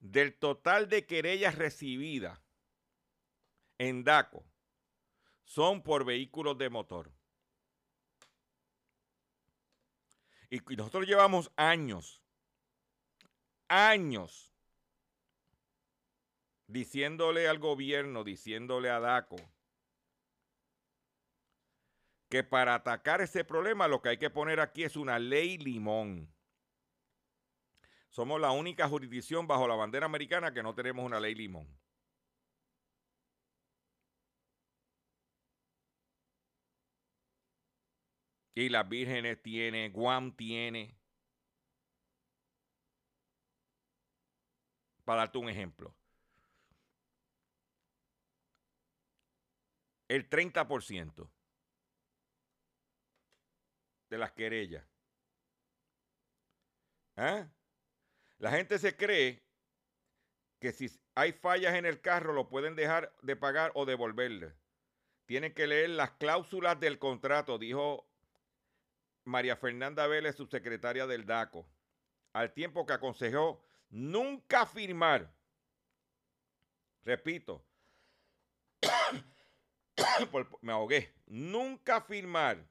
del 0.00 0.34
total 0.38 0.88
de 0.88 1.06
querellas 1.06 1.54
recibidas 1.54 2.40
en 3.78 4.02
DACO 4.02 4.44
son 5.44 5.82
por 5.82 6.04
vehículos 6.04 6.58
de 6.58 6.68
motor. 6.68 7.12
Y 10.50 10.58
nosotros 10.74 11.06
llevamos 11.06 11.52
años, 11.54 12.20
años, 13.68 14.52
diciéndole 16.66 17.46
al 17.46 17.60
gobierno, 17.60 18.24
diciéndole 18.24 18.90
a 18.90 18.98
DACO, 18.98 19.36
que 22.30 22.44
para 22.44 22.76
atacar 22.76 23.20
ese 23.20 23.44
problema 23.44 23.88
lo 23.88 24.00
que 24.00 24.10
hay 24.10 24.18
que 24.18 24.30
poner 24.30 24.60
aquí 24.60 24.84
es 24.84 24.96
una 24.96 25.18
ley 25.18 25.58
limón. 25.58 26.32
Somos 28.08 28.40
la 28.40 28.52
única 28.52 28.88
jurisdicción 28.88 29.46
bajo 29.48 29.66
la 29.66 29.74
bandera 29.74 30.06
americana 30.06 30.52
que 30.54 30.62
no 30.62 30.74
tenemos 30.74 31.04
una 31.04 31.18
ley 31.18 31.34
limón. 31.34 31.68
Y 38.54 38.68
las 38.68 38.88
vírgenes 38.88 39.42
tiene, 39.42 39.88
Guam 39.90 40.36
tiene. 40.36 40.96
Para 45.04 45.22
darte 45.22 45.38
un 45.38 45.48
ejemplo. 45.48 45.96
El 50.08 50.28
30% 50.28 51.28
de 54.10 54.18
las 54.18 54.32
querellas. 54.32 54.84
¿Ah? 57.16 57.48
La 58.38 58.50
gente 58.50 58.78
se 58.78 58.96
cree 58.96 59.42
que 60.58 60.72
si 60.72 60.90
hay 61.14 61.32
fallas 61.32 61.74
en 61.74 61.86
el 61.86 62.00
carro 62.00 62.32
lo 62.32 62.48
pueden 62.48 62.76
dejar 62.76 63.14
de 63.22 63.36
pagar 63.36 63.70
o 63.74 63.86
devolverle. 63.86 64.54
Tienen 65.26 65.54
que 65.54 65.66
leer 65.66 65.90
las 65.90 66.10
cláusulas 66.12 66.78
del 66.80 66.98
contrato, 66.98 67.56
dijo 67.56 68.06
María 69.24 69.56
Fernanda 69.56 70.06
Vélez, 70.06 70.36
subsecretaria 70.36 71.06
del 71.06 71.24
DACO, 71.24 71.66
al 72.32 72.52
tiempo 72.52 72.84
que 72.84 72.94
aconsejó 72.94 73.62
nunca 73.90 74.66
firmar, 74.66 75.32
repito, 77.04 77.64
me 80.62 80.72
ahogué, 80.72 81.14
nunca 81.26 82.00
firmar 82.00 82.69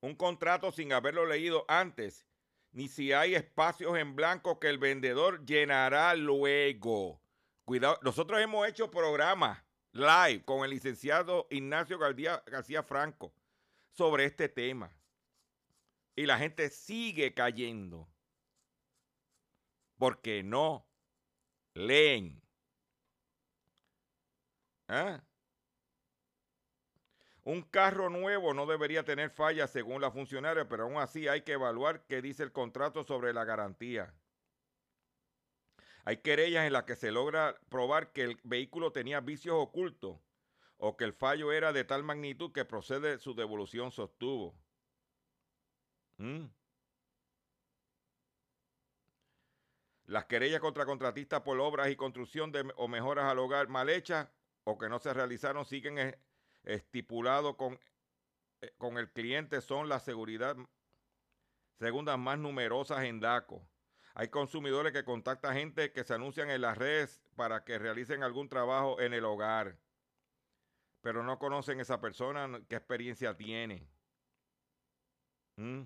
un 0.00 0.14
contrato 0.14 0.72
sin 0.72 0.92
haberlo 0.92 1.26
leído 1.26 1.64
antes, 1.68 2.26
ni 2.72 2.88
si 2.88 3.12
hay 3.12 3.34
espacios 3.34 3.96
en 3.98 4.14
blanco 4.14 4.60
que 4.60 4.68
el 4.68 4.78
vendedor 4.78 5.44
llenará 5.44 6.14
luego. 6.14 7.20
Cuidado, 7.64 7.98
nosotros 8.02 8.40
hemos 8.40 8.66
hecho 8.66 8.90
programas 8.90 9.62
live 9.92 10.44
con 10.44 10.64
el 10.64 10.70
licenciado 10.70 11.46
Ignacio 11.50 11.98
García, 11.98 12.82
Franco 12.82 13.34
sobre 13.90 14.24
este 14.24 14.48
tema. 14.48 14.90
Y 16.14 16.26
la 16.26 16.38
gente 16.38 16.68
sigue 16.70 17.34
cayendo. 17.34 18.08
Porque 19.98 20.42
no 20.42 20.86
leen. 21.74 22.40
¿Ah? 24.88 25.22
Un 27.48 27.62
carro 27.62 28.10
nuevo 28.10 28.52
no 28.52 28.66
debería 28.66 29.06
tener 29.06 29.30
fallas 29.30 29.70
según 29.70 30.02
la 30.02 30.10
funcionaria, 30.10 30.68
pero 30.68 30.82
aún 30.82 30.98
así 30.98 31.28
hay 31.28 31.40
que 31.40 31.52
evaluar 31.52 32.04
qué 32.04 32.20
dice 32.20 32.42
el 32.42 32.52
contrato 32.52 33.04
sobre 33.04 33.32
la 33.32 33.46
garantía. 33.46 34.12
Hay 36.04 36.18
querellas 36.18 36.66
en 36.66 36.74
las 36.74 36.84
que 36.84 36.94
se 36.94 37.10
logra 37.10 37.58
probar 37.70 38.12
que 38.12 38.24
el 38.24 38.38
vehículo 38.44 38.92
tenía 38.92 39.20
vicios 39.20 39.56
ocultos 39.58 40.18
o 40.76 40.98
que 40.98 41.04
el 41.04 41.14
fallo 41.14 41.50
era 41.50 41.72
de 41.72 41.84
tal 41.84 42.02
magnitud 42.02 42.52
que 42.52 42.66
procede 42.66 43.18
su 43.18 43.34
devolución, 43.34 43.92
sostuvo. 43.92 44.54
¿Mm? 46.18 46.48
Las 50.04 50.26
querellas 50.26 50.60
contra 50.60 50.84
contratistas 50.84 51.40
por 51.40 51.58
obras 51.60 51.88
y 51.88 51.96
construcción 51.96 52.52
de, 52.52 52.70
o 52.76 52.88
mejoras 52.88 53.24
al 53.24 53.38
hogar 53.38 53.68
mal 53.68 53.88
hechas 53.88 54.28
o 54.64 54.76
que 54.76 54.90
no 54.90 54.98
se 54.98 55.14
realizaron 55.14 55.64
siguen 55.64 55.98
eh, 55.98 56.18
estipulado 56.68 57.56
con, 57.56 57.78
eh, 58.60 58.72
con 58.78 58.98
el 58.98 59.10
cliente 59.10 59.60
son 59.60 59.88
la 59.88 59.98
seguridad 60.00 60.56
segundas 61.78 62.18
más 62.18 62.38
numerosas 62.38 63.04
en 63.04 63.20
DACO. 63.20 63.66
Hay 64.14 64.28
consumidores 64.28 64.92
que 64.92 65.04
contactan 65.04 65.54
gente 65.54 65.92
que 65.92 66.04
se 66.04 66.14
anuncian 66.14 66.50
en 66.50 66.60
las 66.60 66.76
redes 66.76 67.22
para 67.36 67.64
que 67.64 67.78
realicen 67.78 68.22
algún 68.22 68.48
trabajo 68.48 69.00
en 69.00 69.14
el 69.14 69.24
hogar, 69.24 69.78
pero 71.00 71.22
no 71.22 71.38
conocen 71.38 71.80
esa 71.80 72.00
persona, 72.00 72.60
qué 72.68 72.76
experiencia 72.76 73.36
tiene. 73.36 73.88
¿Mm? 75.56 75.82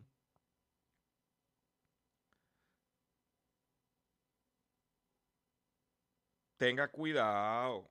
Tenga 6.57 6.89
cuidado. 6.89 7.91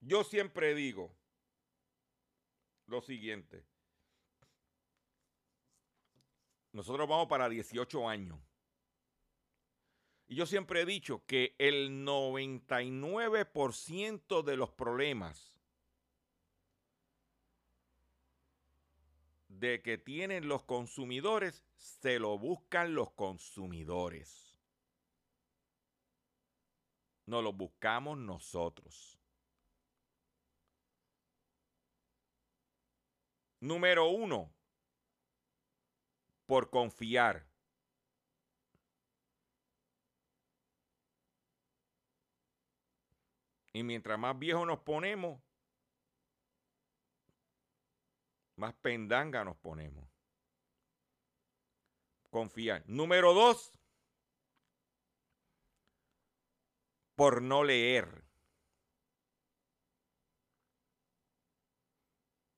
Yo 0.00 0.22
siempre 0.24 0.74
digo, 0.74 1.16
lo 2.92 3.02
siguiente. 3.02 3.64
Nosotros 6.72 7.08
vamos 7.08 7.26
para 7.26 7.48
18 7.48 8.08
años. 8.08 8.38
Y 10.28 10.36
yo 10.36 10.46
siempre 10.46 10.82
he 10.82 10.86
dicho 10.86 11.24
que 11.26 11.56
el 11.58 12.06
99% 12.06 14.44
de 14.44 14.56
los 14.56 14.70
problemas 14.70 15.58
de 19.48 19.82
que 19.82 19.98
tienen 19.98 20.46
los 20.48 20.62
consumidores 20.64 21.62
se 21.76 22.18
lo 22.18 22.38
buscan 22.38 22.94
los 22.94 23.12
consumidores. 23.12 24.56
No 27.26 27.42
lo 27.42 27.52
buscamos 27.52 28.16
nosotros. 28.18 29.21
Número 33.62 34.08
uno, 34.08 34.52
por 36.46 36.68
confiar. 36.68 37.46
Y 43.72 43.84
mientras 43.84 44.18
más 44.18 44.36
viejos 44.36 44.66
nos 44.66 44.80
ponemos, 44.80 45.40
más 48.56 48.74
pendanga 48.74 49.44
nos 49.44 49.56
ponemos. 49.58 50.10
Confiar. 52.30 52.82
Número 52.88 53.32
dos, 53.32 53.78
por 57.14 57.40
no 57.40 57.62
leer 57.62 58.21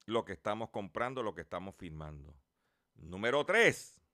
lo 0.07 0.25
que 0.25 0.33
estamos 0.33 0.71
comprando, 0.71 1.23
lo 1.23 1.35
que 1.35 1.43
estamos 1.43 1.75
firmando. 1.77 2.35
Número 2.97 3.45
tres, 3.45 4.05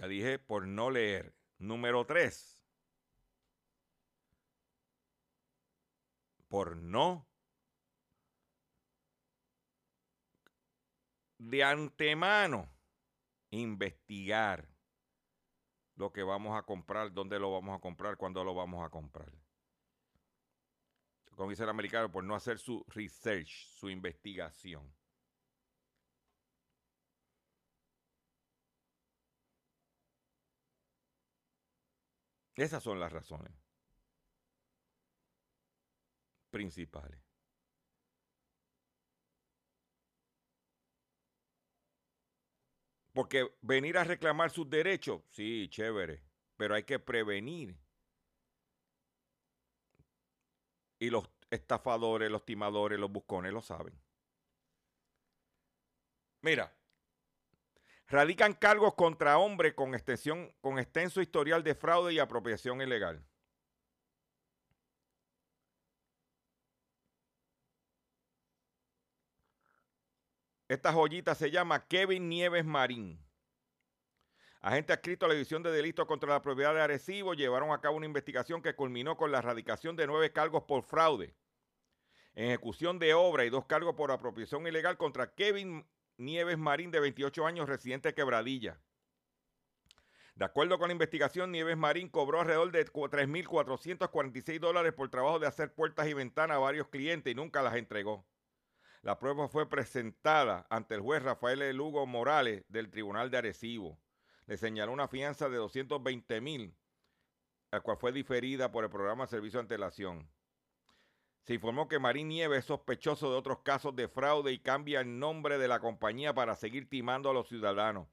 Ya 0.00 0.08
dije 0.08 0.38
por 0.38 0.66
no 0.66 0.90
leer. 0.90 1.34
Número 1.58 2.06
tres. 2.06 2.64
Por 6.48 6.76
no 6.76 7.28
de 11.36 11.62
antemano 11.62 12.72
investigar 13.50 14.69
lo 16.00 16.10
que 16.10 16.22
vamos 16.22 16.58
a 16.58 16.62
comprar, 16.62 17.12
dónde 17.12 17.38
lo 17.38 17.52
vamos 17.52 17.76
a 17.76 17.80
comprar, 17.80 18.16
cuándo 18.16 18.42
lo 18.42 18.54
vamos 18.54 18.84
a 18.84 18.88
comprar. 18.88 19.30
Como 21.36 21.50
dice 21.50 21.62
el 21.62 21.68
americano, 21.68 22.10
por 22.10 22.24
no 22.24 22.34
hacer 22.34 22.58
su 22.58 22.82
research, 22.88 23.66
su 23.78 23.90
investigación. 23.90 24.90
Esas 32.54 32.82
son 32.82 32.98
las 32.98 33.12
razones 33.12 33.52
principales. 36.50 37.29
Porque 43.12 43.50
venir 43.60 43.98
a 43.98 44.04
reclamar 44.04 44.50
sus 44.50 44.68
derechos, 44.68 45.22
sí, 45.30 45.68
chévere, 45.68 46.22
pero 46.56 46.74
hay 46.74 46.84
que 46.84 46.98
prevenir. 46.98 47.76
Y 50.98 51.10
los 51.10 51.28
estafadores, 51.50 52.30
los 52.30 52.44
timadores, 52.44 52.98
los 52.98 53.10
buscones 53.10 53.52
lo 53.52 53.62
saben. 53.62 53.94
Mira, 56.42 56.72
Radican 58.10 58.54
cargos 58.54 58.94
contra 58.94 59.38
hombres 59.38 59.74
con, 59.74 59.94
extensión, 59.94 60.52
con 60.60 60.80
extenso 60.80 61.22
historial 61.22 61.62
de 61.62 61.76
fraude 61.76 62.12
y 62.12 62.18
apropiación 62.18 62.82
ilegal. 62.82 63.24
Esta 70.70 70.92
joyita 70.92 71.34
se 71.34 71.50
llama 71.50 71.84
Kevin 71.88 72.28
Nieves 72.28 72.64
Marín. 72.64 73.18
Agentes 74.60 74.94
adscritos 74.94 75.26
a 75.26 75.28
la 75.30 75.34
División 75.34 75.64
de 75.64 75.72
Delitos 75.72 76.06
contra 76.06 76.30
la 76.30 76.42
Propiedad 76.42 76.72
de 76.72 76.80
Arecibo 76.80 77.34
llevaron 77.34 77.72
a 77.72 77.80
cabo 77.80 77.96
una 77.96 78.06
investigación 78.06 78.62
que 78.62 78.76
culminó 78.76 79.16
con 79.16 79.32
la 79.32 79.38
erradicación 79.38 79.96
de 79.96 80.06
nueve 80.06 80.30
cargos 80.30 80.62
por 80.62 80.84
fraude, 80.84 81.34
ejecución 82.34 83.00
de 83.00 83.14
obra 83.14 83.44
y 83.44 83.50
dos 83.50 83.66
cargos 83.66 83.96
por 83.96 84.12
apropiación 84.12 84.64
ilegal 84.64 84.96
contra 84.96 85.34
Kevin 85.34 85.84
Nieves 86.18 86.56
Marín, 86.56 86.92
de 86.92 87.00
28 87.00 87.46
años, 87.46 87.68
residente 87.68 88.10
de 88.10 88.14
Quebradilla. 88.14 88.80
De 90.36 90.44
acuerdo 90.44 90.78
con 90.78 90.86
la 90.86 90.92
investigación, 90.92 91.50
Nieves 91.50 91.78
Marín 91.78 92.08
cobró 92.08 92.42
alrededor 92.42 92.70
de 92.70 92.86
3.446 92.86 94.60
dólares 94.60 94.92
por 94.92 95.10
trabajo 95.10 95.40
de 95.40 95.48
hacer 95.48 95.74
puertas 95.74 96.06
y 96.06 96.14
ventanas 96.14 96.58
a 96.58 96.60
varios 96.60 96.86
clientes 96.86 97.32
y 97.32 97.34
nunca 97.34 97.60
las 97.60 97.74
entregó. 97.74 98.24
La 99.02 99.18
prueba 99.18 99.48
fue 99.48 99.68
presentada 99.68 100.66
ante 100.68 100.94
el 100.94 101.00
juez 101.00 101.22
Rafael 101.22 101.74
Lugo 101.74 102.06
Morales 102.06 102.64
del 102.68 102.90
Tribunal 102.90 103.30
de 103.30 103.38
Arecibo. 103.38 103.98
Le 104.46 104.58
señaló 104.58 104.92
una 104.92 105.08
fianza 105.08 105.48
de 105.48 105.56
220 105.56 106.40
mil, 106.42 106.76
la 107.70 107.80
cual 107.80 107.96
fue 107.96 108.12
diferida 108.12 108.70
por 108.70 108.84
el 108.84 108.90
programa 108.90 109.26
servicio 109.26 109.58
de 109.58 109.62
antelación. 109.62 110.28
Se 111.46 111.54
informó 111.54 111.88
que 111.88 111.98
Marín 111.98 112.28
Nieves 112.28 112.58
es 112.58 112.64
sospechoso 112.66 113.30
de 113.30 113.38
otros 113.38 113.60
casos 113.60 113.96
de 113.96 114.06
fraude 114.06 114.52
y 114.52 114.58
cambia 114.58 115.00
el 115.00 115.18
nombre 115.18 115.56
de 115.56 115.68
la 115.68 115.80
compañía 115.80 116.34
para 116.34 116.54
seguir 116.54 116.88
timando 116.90 117.30
a 117.30 117.34
los 117.34 117.48
ciudadanos. 117.48 118.06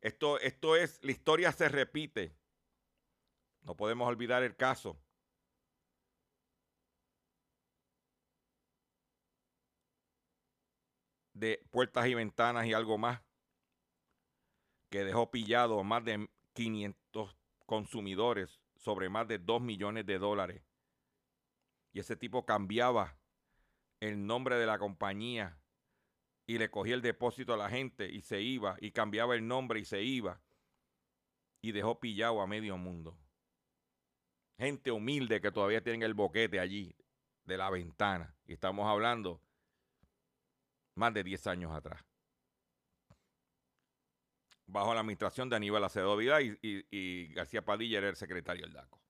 Esto, 0.00 0.40
esto 0.40 0.74
es, 0.74 0.98
la 1.02 1.12
historia 1.12 1.52
se 1.52 1.68
repite. 1.68 2.36
No 3.62 3.76
podemos 3.76 4.08
olvidar 4.08 4.42
el 4.42 4.56
caso. 4.56 4.98
De 11.34 11.62
puertas 11.70 12.06
y 12.06 12.14
ventanas 12.14 12.66
y 12.66 12.72
algo 12.72 12.96
más, 12.96 13.20
que 14.88 15.04
dejó 15.04 15.30
pillado 15.30 15.80
a 15.80 15.82
más 15.82 16.04
de 16.04 16.28
500 16.54 17.36
consumidores 17.66 18.60
sobre 18.76 19.08
más 19.08 19.28
de 19.28 19.38
2 19.38 19.60
millones 19.60 20.06
de 20.06 20.18
dólares 20.18 20.62
y 21.94 22.00
ese 22.00 22.16
tipo 22.16 22.44
cambiaba 22.44 23.16
el 24.00 24.26
nombre 24.26 24.56
de 24.56 24.66
la 24.66 24.78
compañía 24.78 25.56
y 26.44 26.58
le 26.58 26.68
cogía 26.68 26.94
el 26.94 27.02
depósito 27.02 27.54
a 27.54 27.56
la 27.56 27.70
gente 27.70 28.10
y 28.10 28.20
se 28.20 28.42
iba 28.42 28.76
y 28.80 28.90
cambiaba 28.90 29.36
el 29.36 29.46
nombre 29.46 29.78
y 29.78 29.84
se 29.84 30.02
iba 30.02 30.40
y 31.62 31.70
dejó 31.70 32.00
pillado 32.00 32.42
a 32.42 32.46
medio 32.48 32.76
mundo. 32.76 33.16
Gente 34.58 34.90
humilde 34.90 35.40
que 35.40 35.52
todavía 35.52 35.82
tienen 35.82 36.02
el 36.02 36.14
boquete 36.14 36.58
allí 36.58 36.94
de 37.44 37.56
la 37.56 37.70
ventana. 37.70 38.34
Y 38.46 38.52
estamos 38.52 38.86
hablando 38.86 39.40
más 40.94 41.12
de 41.14 41.24
10 41.24 41.46
años 41.46 41.72
atrás. 41.72 42.02
Bajo 44.66 44.94
la 44.94 45.00
administración 45.00 45.48
de 45.50 45.56
Aníbal 45.56 45.84
Acevedo 45.84 46.16
Vidal 46.16 46.58
y, 46.62 46.86
y 46.90 47.28
García 47.34 47.64
Padilla 47.64 47.98
era 47.98 48.08
el 48.08 48.16
secretario 48.16 48.62
del 48.64 48.72
DACO. 48.72 49.00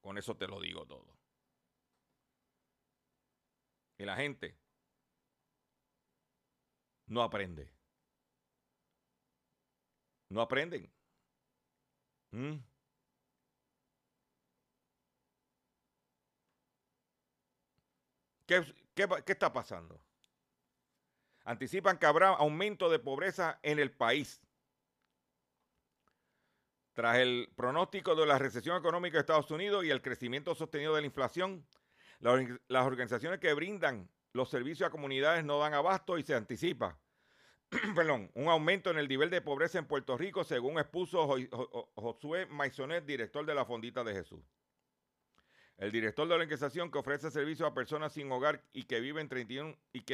Con 0.00 0.16
eso 0.18 0.36
te 0.36 0.46
lo 0.46 0.60
digo 0.60 0.86
todo. 0.86 1.06
Y 3.98 4.04
la 4.04 4.16
gente 4.16 4.56
no 7.06 7.22
aprende. 7.22 7.70
No 10.30 10.40
aprenden. 10.40 10.90
¿Mm? 12.32 12.58
¿Qué, 18.46 18.62
qué, 18.94 19.06
qué 19.26 19.32
está 19.32 19.52
pasando? 19.52 20.00
Anticipan 21.50 21.98
que 21.98 22.06
habrá 22.06 22.28
aumento 22.28 22.88
de 22.88 23.00
pobreza 23.00 23.58
en 23.64 23.80
el 23.80 23.90
país. 23.90 24.40
Tras 26.92 27.16
el 27.16 27.52
pronóstico 27.56 28.14
de 28.14 28.24
la 28.24 28.38
recesión 28.38 28.76
económica 28.76 29.16
de 29.16 29.22
Estados 29.22 29.50
Unidos 29.50 29.84
y 29.84 29.90
el 29.90 30.00
crecimiento 30.00 30.54
sostenido 30.54 30.94
de 30.94 31.00
la 31.00 31.08
inflación, 31.08 31.66
las 32.20 32.86
organizaciones 32.86 33.40
que 33.40 33.52
brindan 33.52 34.08
los 34.32 34.48
servicios 34.48 34.86
a 34.86 34.92
comunidades 34.92 35.44
no 35.44 35.58
dan 35.58 35.74
abasto 35.74 36.18
y 36.18 36.22
se 36.22 36.36
anticipa 36.36 37.00
un 38.34 38.48
aumento 38.48 38.92
en 38.92 38.98
el 38.98 39.08
nivel 39.08 39.28
de 39.28 39.40
pobreza 39.40 39.80
en 39.80 39.86
Puerto 39.86 40.16
Rico, 40.16 40.44
según 40.44 40.78
expuso 40.78 41.36
Josué 41.96 42.46
Maisonet, 42.46 43.04
director 43.04 43.44
de 43.44 43.56
la 43.56 43.64
Fondita 43.64 44.04
de 44.04 44.12
Jesús. 44.12 44.44
El 45.80 45.92
director 45.92 46.28
de 46.28 46.36
la 46.36 46.42
organización 46.42 46.90
que 46.90 46.98
ofrece 46.98 47.30
servicios 47.30 47.66
a 47.66 47.72
personas 47.72 48.12
sin 48.12 48.30
hogar 48.30 48.62
y 48.74 48.82
que 48.82 49.00
viven, 49.00 49.30
31, 49.30 49.78
y 49.94 50.04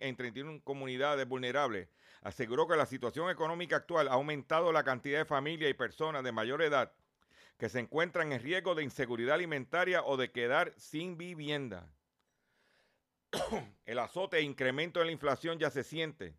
en 0.00 0.16
31 0.16 0.62
comunidades 0.62 1.26
vulnerables 1.26 1.88
aseguró 2.22 2.68
que 2.68 2.76
la 2.76 2.86
situación 2.86 3.28
económica 3.28 3.74
actual 3.74 4.06
ha 4.06 4.12
aumentado 4.12 4.70
la 4.70 4.84
cantidad 4.84 5.18
de 5.18 5.24
familias 5.24 5.72
y 5.72 5.74
personas 5.74 6.22
de 6.22 6.30
mayor 6.30 6.62
edad 6.62 6.92
que 7.58 7.68
se 7.68 7.80
encuentran 7.80 8.32
en 8.32 8.40
riesgo 8.40 8.76
de 8.76 8.84
inseguridad 8.84 9.34
alimentaria 9.34 10.04
o 10.04 10.16
de 10.16 10.30
quedar 10.30 10.72
sin 10.76 11.18
vivienda. 11.18 11.92
El 13.86 13.98
azote 13.98 14.38
e 14.38 14.42
incremento 14.42 15.00
de 15.00 15.06
la 15.06 15.12
inflación 15.12 15.58
ya 15.58 15.70
se 15.70 15.82
siente. 15.82 16.36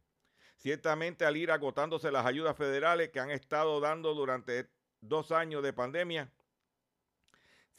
Ciertamente 0.56 1.26
al 1.26 1.36
ir 1.36 1.52
agotándose 1.52 2.12
las 2.12 2.26
ayudas 2.26 2.56
federales 2.56 3.10
que 3.10 3.20
han 3.20 3.30
estado 3.30 3.82
dando 3.82 4.14
durante 4.14 4.70
dos 5.02 5.34
años 5.34 5.64
de 5.64 5.74
pandemia, 5.74 6.32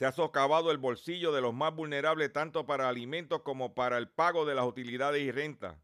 se 0.01 0.07
ha 0.07 0.13
socavado 0.13 0.71
el 0.71 0.79
bolsillo 0.79 1.31
de 1.31 1.43
los 1.43 1.53
más 1.53 1.75
vulnerables 1.75 2.33
tanto 2.33 2.65
para 2.65 2.89
alimentos 2.89 3.43
como 3.43 3.75
para 3.75 3.99
el 3.99 4.09
pago 4.09 4.47
de 4.47 4.55
las 4.55 4.65
utilidades 4.65 5.21
y 5.21 5.31
renta. 5.31 5.79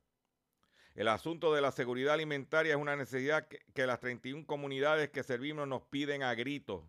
El 0.94 1.08
asunto 1.08 1.52
de 1.52 1.60
la 1.60 1.70
seguridad 1.70 2.14
alimentaria 2.14 2.72
es 2.72 2.80
una 2.80 2.96
necesidad 2.96 3.46
que, 3.46 3.60
que 3.74 3.86
las 3.86 4.00
31 4.00 4.46
comunidades 4.46 5.10
que 5.10 5.22
servimos 5.22 5.68
nos 5.68 5.82
piden 5.82 6.22
a 6.22 6.34
gritos. 6.34 6.82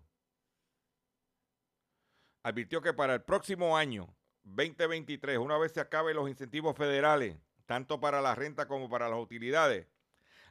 Advirtió 2.43 2.81
que 2.81 2.93
para 2.93 3.15
el 3.15 3.23
próximo 3.23 3.75
año, 3.75 4.07
2023, 4.43 5.37
una 5.37 5.57
vez 5.57 5.73
se 5.73 5.81
acaben 5.81 6.15
los 6.15 6.29
incentivos 6.29 6.77
federales, 6.77 7.35
tanto 7.65 7.99
para 7.99 8.21
la 8.21 8.35
renta 8.35 8.69
como 8.69 8.89
para 8.89 9.09
las 9.09 9.19
utilidades, 9.19 9.85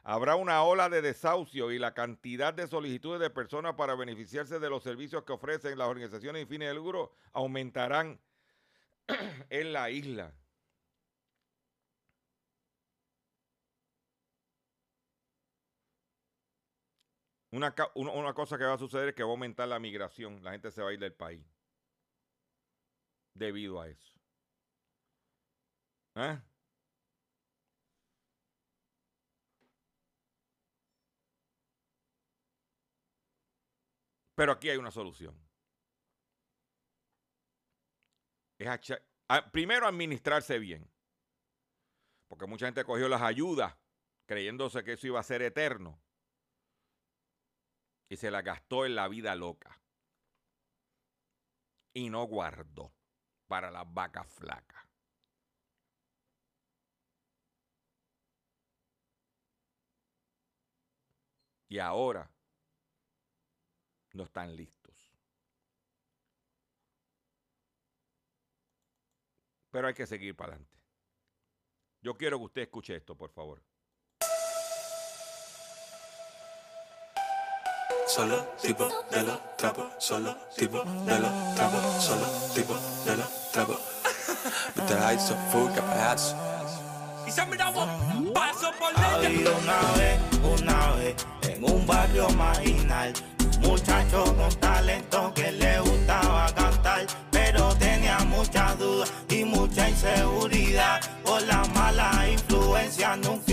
Habrá 0.09 0.37
una 0.37 0.63
ola 0.63 0.87
de 0.87 1.01
desahucio 1.01 1.69
y 1.69 1.79
la 1.79 1.93
cantidad 1.93 2.53
de 2.53 2.65
solicitudes 2.65 3.19
de 3.19 3.29
personas 3.29 3.75
para 3.75 3.93
beneficiarse 3.93 4.57
de 4.57 4.69
los 4.69 4.81
servicios 4.81 5.25
que 5.25 5.33
ofrecen 5.33 5.77
las 5.77 5.89
organizaciones 5.89 6.39
sin 6.39 6.47
fines 6.47 6.69
de 6.69 6.75
lucro 6.75 7.11
aumentarán 7.33 8.17
en 9.49 9.73
la 9.73 9.89
isla. 9.89 10.33
Una, 17.51 17.75
una, 17.95 18.33
cosa 18.33 18.57
que 18.57 18.63
va 18.63 18.75
a 18.75 18.77
suceder 18.77 19.09
es 19.09 19.15
que 19.15 19.23
va 19.23 19.29
a 19.29 19.31
aumentar 19.33 19.67
la 19.67 19.77
migración. 19.77 20.41
La 20.41 20.51
gente 20.51 20.71
se 20.71 20.81
va 20.81 20.91
a 20.91 20.93
ir 20.93 20.99
del 20.99 21.13
país. 21.13 21.45
Debido 23.33 23.81
a 23.81 23.89
eso. 23.89 24.13
¿Eh? 26.15 26.39
Pero 34.37 34.51
aquí 34.51 34.69
hay 34.69 34.77
una 34.77 34.91
solución. 34.91 35.35
Es 38.59 38.69
primero 39.51 39.87
administrarse 39.87 40.59
bien. 40.59 40.87
Porque 42.27 42.45
mucha 42.45 42.67
gente 42.67 42.83
cogió 42.83 43.09
las 43.09 43.23
ayudas 43.23 43.75
creyéndose 44.27 44.83
que 44.83 44.93
eso 44.93 45.07
iba 45.07 45.19
a 45.19 45.23
ser 45.23 45.41
eterno. 45.41 45.99
Y 48.09 48.17
se 48.17 48.29
las 48.29 48.43
gastó 48.43 48.85
en 48.85 48.93
la 48.93 49.07
vida 49.07 49.33
loca. 49.33 49.81
Y 51.95 52.11
no 52.11 52.23
guardó 52.25 52.93
para 53.47 53.71
las 53.71 53.91
vacas 53.91 54.27
flacas. 54.27 54.87
Y 61.69 61.79
ahora 61.79 62.36
no 64.17 64.23
están 64.23 64.53
listos. 64.55 65.13
Pero 69.69 69.87
hay 69.87 69.93
que 69.93 70.07
seguir 70.07 70.35
para 70.35 70.53
adelante. 70.53 70.77
Yo 72.01 72.17
quiero 72.17 72.39
que 72.39 72.45
usted 72.45 72.61
escuche 72.63 72.95
esto, 72.95 73.15
por 73.15 73.29
favor. 73.29 73.61
Solo 78.07 78.41
tipo 78.61 78.87
de 79.11 79.23
los 79.23 79.57
trapos, 79.57 80.03
solo 80.03 80.35
tipo 80.55 80.83
de 80.83 81.19
los 81.19 81.55
trapos, 81.55 82.03
solo 82.03 82.25
tipo 82.55 82.73
de 83.05 83.17
los 83.17 83.51
trapos. 83.51 83.79
Viste 84.75 84.95
la 84.95 85.13
hizo 85.13 85.35
full 85.51 85.71
capaz. 85.75 86.33
Y 87.27 87.31
se 87.31 87.45
miraba 87.45 87.85
paso 88.33 88.71
por 88.79 88.97
Había 88.97 89.51
una 89.51 89.81
vez, 89.97 90.21
una 90.61 90.91
vez, 90.95 91.27
en 91.43 91.63
un 91.65 91.85
barrio 91.85 92.29
marginal 92.29 93.13
muchacho 93.59 94.23
con 94.35 94.53
talento 94.59 95.33
que 95.33 95.51
le 95.51 95.79
gustaba 95.79 96.47
cantar, 96.53 97.05
pero 97.31 97.75
tenía 97.75 98.19
muchas 98.19 98.77
dudas 98.77 99.11
y 99.29 99.43
mucha 99.43 99.89
inseguridad. 99.89 101.01
Por 101.23 101.41
la 101.43 101.63
mala 101.73 102.27
influencia 102.31 103.15
nunca 103.15 103.46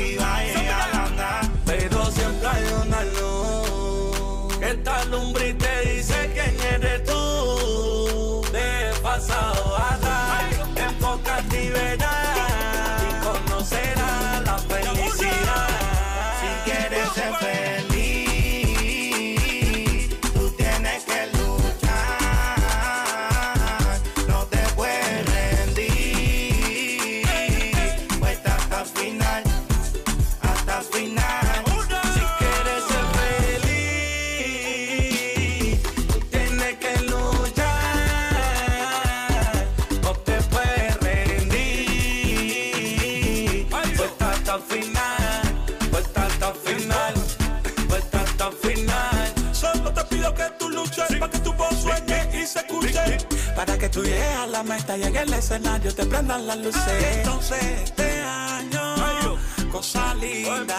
a 54.94 54.96
la 54.96 54.96
meta 54.96 54.96
y 54.96 55.02
en 55.02 55.16
el 55.16 55.34
escenario 55.34 55.94
te 55.94 56.06
prendan 56.06 56.46
las 56.46 56.58
luces. 56.58 57.16
Entonces 57.16 57.62
este 57.84 58.20
año, 58.22 59.36
cosa 59.70 60.14
linda, 60.14 60.76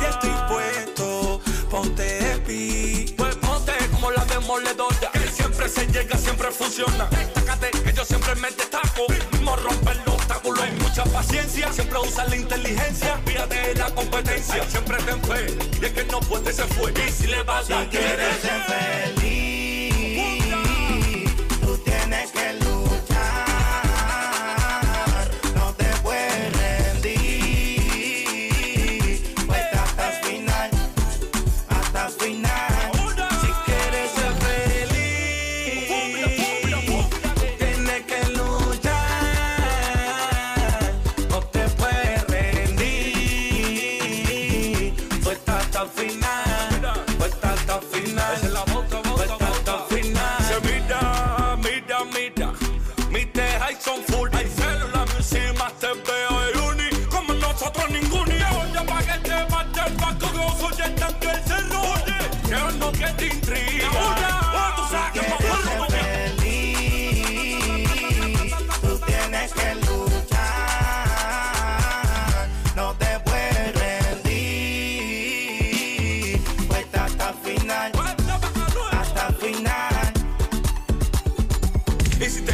y 0.00 0.04
estoy 0.04 0.34
puesto, 0.48 1.40
ponte 1.70 2.02
de 2.02 2.38
pi. 2.38 3.14
Pues 3.16 3.36
ponte 3.36 3.72
como 3.92 4.10
la 4.10 4.24
demoledora, 4.24 5.10
que 5.12 5.28
siempre 5.28 5.68
se 5.68 5.86
llega, 5.86 6.16
siempre 6.16 6.50
funciona. 6.50 7.06
Destacate, 7.06 7.70
que 7.70 7.92
yo 7.92 8.04
siempre 8.04 8.34
me 8.36 8.50
destaco, 8.50 9.06
mismo 9.32 9.56
romper 9.56 9.96
los 10.06 10.14
obstáculos. 10.14 10.64
Hay 10.64 10.72
mucha 10.72 11.04
paciencia, 11.04 11.72
siempre 11.72 11.98
usa 11.98 12.24
la 12.26 12.36
inteligencia, 12.36 13.20
fíjate 13.24 13.54
de 13.54 13.74
la 13.74 13.90
competencia, 13.90 14.64
siempre 14.68 14.96
ten 15.02 15.22
fe, 15.22 15.58
y 15.80 15.84
es 15.84 15.92
que 15.92 16.04
no 16.04 16.20
puede 16.20 16.52
se 16.52 16.64
fue. 16.64 16.92
Y 17.06 17.10
si 17.10 17.26
le 17.26 17.42
vas 17.42 17.70
a 17.70 17.82
si 17.82 17.88
quieres 17.88 18.40
ser 18.40 18.62
feliz. 18.62 19.25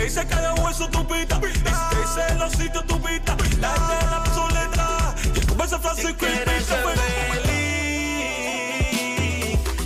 Te 0.03 0.09
dice 0.09 0.25
de 0.25 0.53
hueso 0.61 0.89
tu 0.89 1.07
pita, 1.07 1.39
y 1.41 1.53
si 1.53 1.61
te 1.61 1.69
dice 1.71 2.35
los 2.37 2.51
sitios 2.53 2.85
tu 2.87 3.01
pita, 3.01 3.37
la 3.61 3.69
gente 3.69 3.95
de 3.95 4.11
la 4.11 4.25
soleta, 4.35 5.15
y 5.33 5.41
como 5.47 5.63
ese 5.63 5.79
Francisco 5.79 6.27
y 6.27 6.29
ser 6.29 6.83
feliz, 7.39 7.69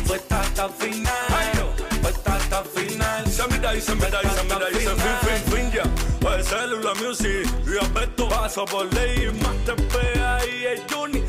Fue 0.06 0.16
hasta 0.30 0.66
el 0.66 0.72
final. 0.72 1.76
Fue 2.02 2.12
hasta 2.34 2.60
el 2.60 2.66
final. 2.66 3.28
Se 3.30 3.46
mira 3.50 3.76
y 3.76 3.82
se 3.82 3.96
mira 3.96 4.20
y 4.24 4.30
se 4.30 4.44
mira 4.44 4.70
y 4.72 4.76
se 4.76 4.96
fin, 4.96 5.18
fin, 5.22 5.44
fin, 5.54 5.72
ya. 5.72 5.84
Pues 6.22 6.48
Cellular 6.48 6.96
Music 6.96 7.46
y 7.68 7.78
Alberto 7.84 8.30
paso 8.30 8.64
por 8.64 8.86
ley. 8.94 9.32
Más 9.42 9.58
te 9.66 9.74
pega 9.74 10.40
y 10.46 10.66
el 10.66 10.82
Juni. 10.90 11.22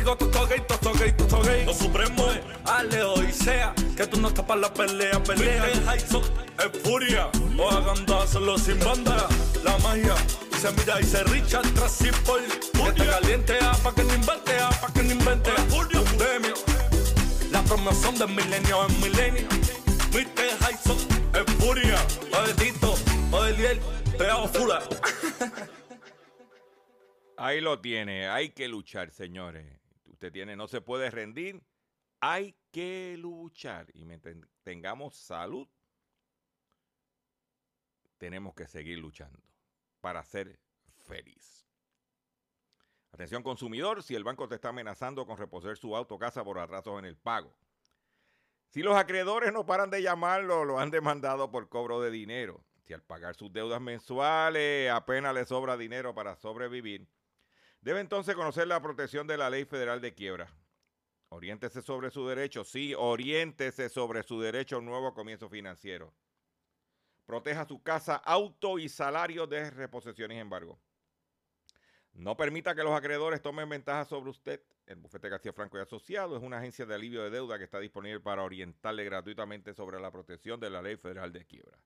Rico, 0.00 0.16
gay, 0.48 0.62
todo 0.66 0.92
gay, 0.94 1.12
todo 1.12 1.42
gay. 1.42 1.66
Los 1.66 1.76
supremos, 1.76 2.34
Aleo 2.64 3.22
y 3.22 3.32
sea. 3.32 3.74
Que 3.94 4.06
tú 4.06 4.18
no 4.18 4.28
estás 4.28 4.46
para 4.46 4.62
la 4.62 4.72
pelea, 4.72 5.22
pelea. 5.22 5.66
El 5.68 5.84
Jason 5.84 6.22
es 6.58 6.82
furia. 6.82 7.28
O 7.58 7.68
hagan 7.68 8.10
hacerlo 8.10 8.56
sin 8.56 8.78
banda. 8.80 9.28
La 9.62 9.76
magia. 9.78 10.14
Y 10.52 10.54
se 10.54 10.70
mira 10.72 10.98
y 11.00 11.04
se 11.04 11.22
richa 11.24 11.60
tras 11.74 12.00
y 12.00 12.10
por. 12.24 12.40
Que 12.42 12.92
te 12.92 13.06
caliente, 13.06 13.58
ah, 13.60 13.76
pa' 13.82 13.94
que 13.94 14.04
no 14.04 14.14
invente, 14.14 14.52
ah, 14.58 14.70
pa' 14.80 14.90
que 14.90 15.02
no 15.02 15.12
invente. 15.12 15.50
Demi. 16.16 16.48
La 17.50 17.62
promoción 17.64 18.18
del 18.18 18.28
milenio 18.28 18.86
en 18.86 19.00
milenio. 19.02 19.48
Mr. 20.12 20.58
Jason 20.60 20.96
es 21.34 21.54
furia. 21.56 21.98
Odeliel, 23.32 23.80
te 24.16 24.26
hago 24.26 24.48
fula. 24.48 24.80
Ahí 27.36 27.60
lo 27.60 27.80
tiene, 27.80 28.28
hay 28.28 28.50
que 28.50 28.66
luchar, 28.68 29.10
señores. 29.10 29.79
Usted 30.20 30.32
tiene, 30.34 30.54
no 30.54 30.68
se 30.68 30.82
puede 30.82 31.10
rendir, 31.10 31.62
hay 32.20 32.54
que 32.70 33.16
luchar. 33.16 33.86
Y 33.94 34.04
mientras 34.04 34.36
tengamos 34.62 35.16
salud, 35.16 35.66
tenemos 38.18 38.54
que 38.54 38.68
seguir 38.68 38.98
luchando 38.98 39.40
para 40.02 40.22
ser 40.22 40.60
feliz. 41.06 41.66
Atención 43.12 43.42
consumidor, 43.42 44.02
si 44.02 44.14
el 44.14 44.22
banco 44.22 44.46
te 44.46 44.56
está 44.56 44.68
amenazando 44.68 45.24
con 45.24 45.38
reposer 45.38 45.78
su 45.78 45.96
auto 45.96 46.18
casa 46.18 46.44
por 46.44 46.58
atrasos 46.58 46.98
en 46.98 47.06
el 47.06 47.16
pago. 47.16 47.56
Si 48.68 48.82
los 48.82 48.96
acreedores 48.96 49.54
no 49.54 49.64
paran 49.64 49.88
de 49.88 50.02
llamarlo, 50.02 50.66
lo 50.66 50.78
han 50.80 50.90
demandado 50.90 51.50
por 51.50 51.70
cobro 51.70 52.02
de 52.02 52.10
dinero. 52.10 52.62
Si 52.82 52.92
al 52.92 53.02
pagar 53.02 53.36
sus 53.36 53.50
deudas 53.50 53.80
mensuales 53.80 54.90
apenas 54.90 55.32
le 55.32 55.46
sobra 55.46 55.78
dinero 55.78 56.14
para 56.14 56.36
sobrevivir, 56.36 57.08
debe 57.80 58.00
entonces 58.00 58.34
conocer 58.34 58.66
la 58.66 58.80
protección 58.80 59.26
de 59.26 59.36
la 59.36 59.50
ley 59.50 59.64
federal 59.64 60.00
de 60.00 60.14
quiebra. 60.14 60.48
Oriéntese 61.28 61.82
sobre 61.82 62.10
su 62.10 62.26
derecho, 62.26 62.64
sí, 62.64 62.92
oriéntese 62.96 63.88
sobre 63.88 64.22
su 64.22 64.40
derecho 64.40 64.76
a 64.76 64.78
un 64.80 64.86
nuevo 64.86 65.14
comienzo 65.14 65.48
financiero. 65.48 66.12
Proteja 67.24 67.64
su 67.64 67.82
casa, 67.82 68.16
auto 68.16 68.78
y 68.78 68.88
salario 68.88 69.46
de 69.46 69.70
reposición 69.70 70.32
y 70.32 70.38
embargo. 70.38 70.80
No 72.12 72.36
permita 72.36 72.74
que 72.74 72.82
los 72.82 72.92
acreedores 72.92 73.40
tomen 73.40 73.68
ventaja 73.68 74.04
sobre 74.04 74.30
usted. 74.30 74.60
El 74.86 74.96
bufete 74.96 75.28
García 75.28 75.52
Franco 75.52 75.78
y 75.78 75.80
Asociado 75.80 76.36
es 76.36 76.42
una 76.42 76.58
agencia 76.58 76.84
de 76.84 76.94
alivio 76.94 77.22
de 77.22 77.30
deuda 77.30 77.56
que 77.56 77.64
está 77.64 77.78
disponible 77.78 78.18
para 78.18 78.42
orientarle 78.42 79.04
gratuitamente 79.04 79.72
sobre 79.72 80.00
la 80.00 80.10
protección 80.10 80.58
de 80.58 80.70
la 80.70 80.82
ley 80.82 80.96
federal 80.96 81.32
de 81.32 81.46
quiebra. 81.46 81.78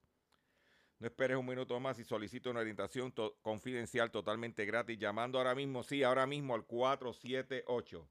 No 0.98 1.06
esperes 1.06 1.36
un 1.36 1.46
minuto 1.46 1.78
más 1.80 1.98
y 1.98 2.04
solicita 2.04 2.50
una 2.50 2.60
orientación 2.60 3.12
confidencial 3.42 4.10
totalmente 4.10 4.64
gratis 4.64 4.98
llamando 4.98 5.38
ahora 5.38 5.54
mismo, 5.54 5.82
sí, 5.82 6.02
ahora 6.02 6.26
mismo 6.26 6.54
al 6.54 6.64
478 6.64 8.08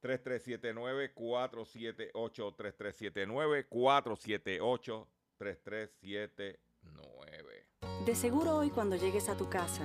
3379 0.00 1.12
478 1.12 2.54
3379 2.56 3.66
478 3.68 5.08
3379. 5.36 7.66
De 8.04 8.14
seguro 8.14 8.56
hoy 8.56 8.70
cuando 8.70 8.96
llegues 8.96 9.28
a 9.28 9.36
tu 9.36 9.48
casa, 9.48 9.84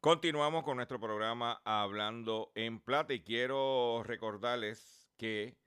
Continuamos 0.00 0.64
con 0.64 0.78
nuestro 0.78 0.98
programa 0.98 1.60
Hablando 1.62 2.52
en 2.54 2.80
Plata 2.80 3.12
y 3.12 3.20
quiero 3.20 4.02
recordarles 4.02 5.06
que 5.18 5.58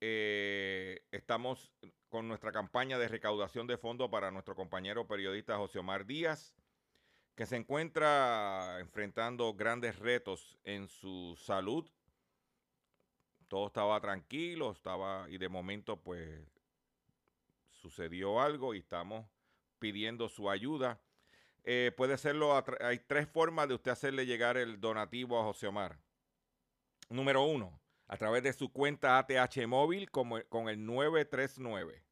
eh, 0.00 1.06
estamos 1.12 1.72
con 2.08 2.26
nuestra 2.26 2.50
campaña 2.50 2.98
de 2.98 3.06
recaudación 3.06 3.68
de 3.68 3.78
fondos 3.78 4.10
para 4.10 4.32
nuestro 4.32 4.56
compañero 4.56 5.06
periodista 5.06 5.56
José 5.58 5.78
Omar 5.78 6.06
Díaz, 6.06 6.56
que 7.36 7.46
se 7.46 7.54
encuentra 7.54 8.80
enfrentando 8.80 9.54
grandes 9.54 10.00
retos 10.00 10.58
en 10.64 10.88
su 10.88 11.38
salud. 11.40 11.88
Todo 13.46 13.68
estaba 13.68 14.00
tranquilo, 14.00 14.72
estaba 14.72 15.30
y 15.30 15.38
de 15.38 15.48
momento 15.48 16.02
pues 16.02 16.44
sucedió 17.70 18.40
algo 18.40 18.74
y 18.74 18.78
estamos 18.78 19.24
pidiendo 19.78 20.28
su 20.28 20.50
ayuda. 20.50 21.00
Eh, 21.64 21.92
puede 21.96 22.14
hacerlo, 22.14 22.56
a 22.56 22.64
hay 22.80 22.98
tres 23.00 23.28
formas 23.28 23.68
de 23.68 23.74
usted 23.74 23.90
hacerle 23.90 24.26
llegar 24.26 24.56
el 24.56 24.80
donativo 24.80 25.38
a 25.38 25.44
José 25.44 25.66
Omar. 25.66 25.98
Número 27.08 27.42
uno, 27.44 27.80
a 28.08 28.16
través 28.16 28.42
de 28.42 28.52
su 28.52 28.72
cuenta 28.72 29.18
ATH 29.18 29.66
móvil 29.66 30.10
con 30.10 30.68
el 30.68 30.84
939 30.84 32.04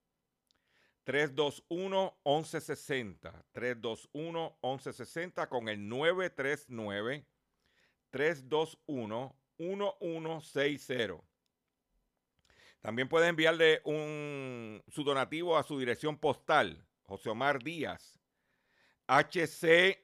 321 1.09 2.19
1160 2.23 3.45
321 3.53 4.59
1160 4.63 5.49
con 5.49 5.69
el 5.71 5.89
939 5.89 7.25
321 8.11 9.37
1160. 9.59 11.15
También 12.83 13.09
puede 13.09 13.29
enviarle 13.29 13.81
un, 13.85 14.83
su 14.89 15.03
donativo 15.03 15.57
a 15.57 15.63
su 15.63 15.79
dirección 15.79 16.19
postal, 16.19 16.85
José 17.05 17.31
Omar 17.31 17.63
Díaz, 17.63 18.18
HC, 19.09 19.99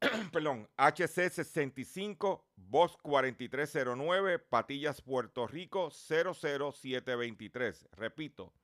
perdón, 0.32 0.68
HC 0.78 1.30
65, 1.30 2.46
Voz 2.56 2.96
4309, 3.02 4.38
Patillas, 4.38 5.02
Puerto 5.02 5.46
Rico 5.46 5.90
00723. 5.90 7.86
Repito, 7.92 8.54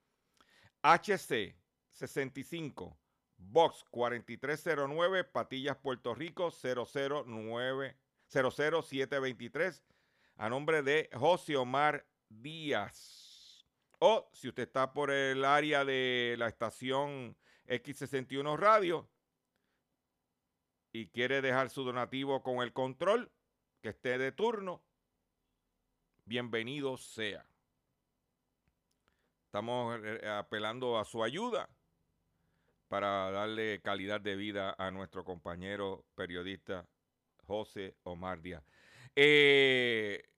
HC 0.82 1.54
65, 1.92 2.96
Box 3.36 3.84
4309, 3.90 5.24
Patillas, 5.24 5.76
Puerto 5.76 6.14
Rico 6.14 6.50
009, 6.50 7.96
00723, 8.28 9.84
a 10.36 10.48
nombre 10.48 10.82
de 10.82 11.10
José 11.12 11.56
Omar 11.56 12.06
Díaz. 12.30 13.66
O 13.98 14.30
si 14.32 14.48
usted 14.48 14.62
está 14.62 14.94
por 14.94 15.10
el 15.10 15.44
área 15.44 15.84
de 15.84 16.36
la 16.38 16.48
estación 16.48 17.36
X61 17.66 18.56
Radio 18.56 19.06
y 20.92 21.08
quiere 21.08 21.40
dejar 21.40 21.70
su 21.70 21.84
donativo 21.84 22.42
con 22.42 22.62
el 22.62 22.72
control, 22.72 23.30
que 23.82 23.90
esté 23.90 24.18
de 24.18 24.32
turno, 24.32 24.82
bienvenido 26.24 26.96
sea. 26.96 27.46
Estamos 29.46 29.98
eh, 30.04 30.28
apelando 30.28 30.98
a 30.98 31.04
su 31.04 31.22
ayuda 31.24 31.68
para 32.88 33.30
darle 33.30 33.80
calidad 33.82 34.20
de 34.20 34.36
vida 34.36 34.74
a 34.78 34.90
nuestro 34.90 35.24
compañero 35.24 36.04
periodista 36.14 36.86
José 37.46 37.96
Omar 38.02 38.40
Díaz. 38.42 38.62
Eh, 39.16 40.28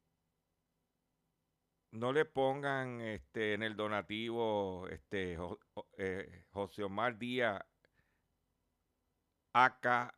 no 1.90 2.12
le 2.12 2.24
pongan 2.24 3.00
este, 3.03 3.55
en 3.55 3.62
el 3.62 3.76
donativo 3.76 4.86
este, 4.88 5.36
Jo- 5.36 5.59
Jo- 5.74 5.88
eh, 5.98 6.44
José 6.50 6.82
Omar 6.84 7.18
Díaz 7.18 7.62
acá 9.53 10.14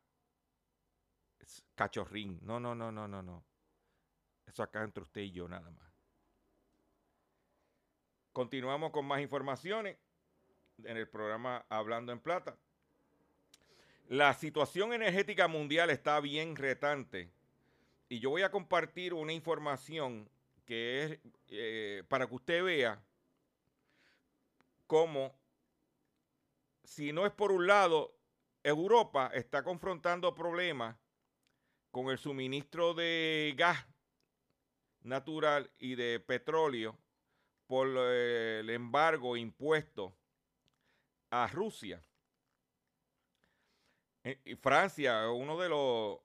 cachorrín. 1.75 2.39
No, 2.41 2.59
no, 2.59 2.75
no, 2.75 2.91
no, 2.91 3.07
no, 3.07 3.21
no. 3.21 3.45
Eso 4.45 4.63
acá 4.63 4.83
entre 4.83 5.03
usted 5.03 5.21
y 5.21 5.31
yo 5.31 5.47
nada 5.47 5.69
más. 5.71 5.91
Continuamos 8.31 8.91
con 8.91 9.05
más 9.05 9.21
informaciones 9.21 9.97
en 10.83 10.97
el 10.97 11.07
programa 11.07 11.65
Hablando 11.69 12.11
en 12.11 12.19
Plata. 12.19 12.57
La 14.07 14.33
situación 14.33 14.93
energética 14.93 15.47
mundial 15.47 15.89
está 15.89 16.19
bien 16.19 16.55
retante 16.55 17.31
y 18.07 18.19
yo 18.19 18.29
voy 18.29 18.43
a 18.43 18.51
compartir 18.51 19.13
una 19.13 19.33
información 19.33 20.29
que 20.65 21.03
es 21.03 21.19
eh, 21.47 22.03
para 22.07 22.27
que 22.27 22.35
usted 22.35 22.63
vea 22.63 23.03
cómo, 24.85 25.33
si 26.83 27.13
no 27.13 27.25
es 27.25 27.31
por 27.31 27.51
un 27.51 27.65
lado, 27.65 28.15
Europa 28.63 29.31
está 29.33 29.63
confrontando 29.63 30.35
problemas 30.35 30.95
con 31.95 32.09
el 32.09 32.17
suministro 32.17 32.93
de 32.93 33.53
gas 33.55 33.87
natural 35.03 35.71
y 35.77 35.95
de 35.95 36.19
petróleo 36.19 36.99
por 37.67 37.87
eh, 37.87 38.59
el 38.59 38.69
embargo 38.69 39.37
impuesto 39.37 40.13
a 41.29 41.47
Rusia. 41.47 42.03
Eh, 44.25 44.57
Francia, 44.57 45.29
uno 45.29 45.57
de 45.57 45.69
los 45.69 46.19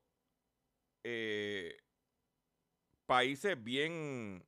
eh, 1.04 1.80
países 3.06 3.62
bien 3.62 4.44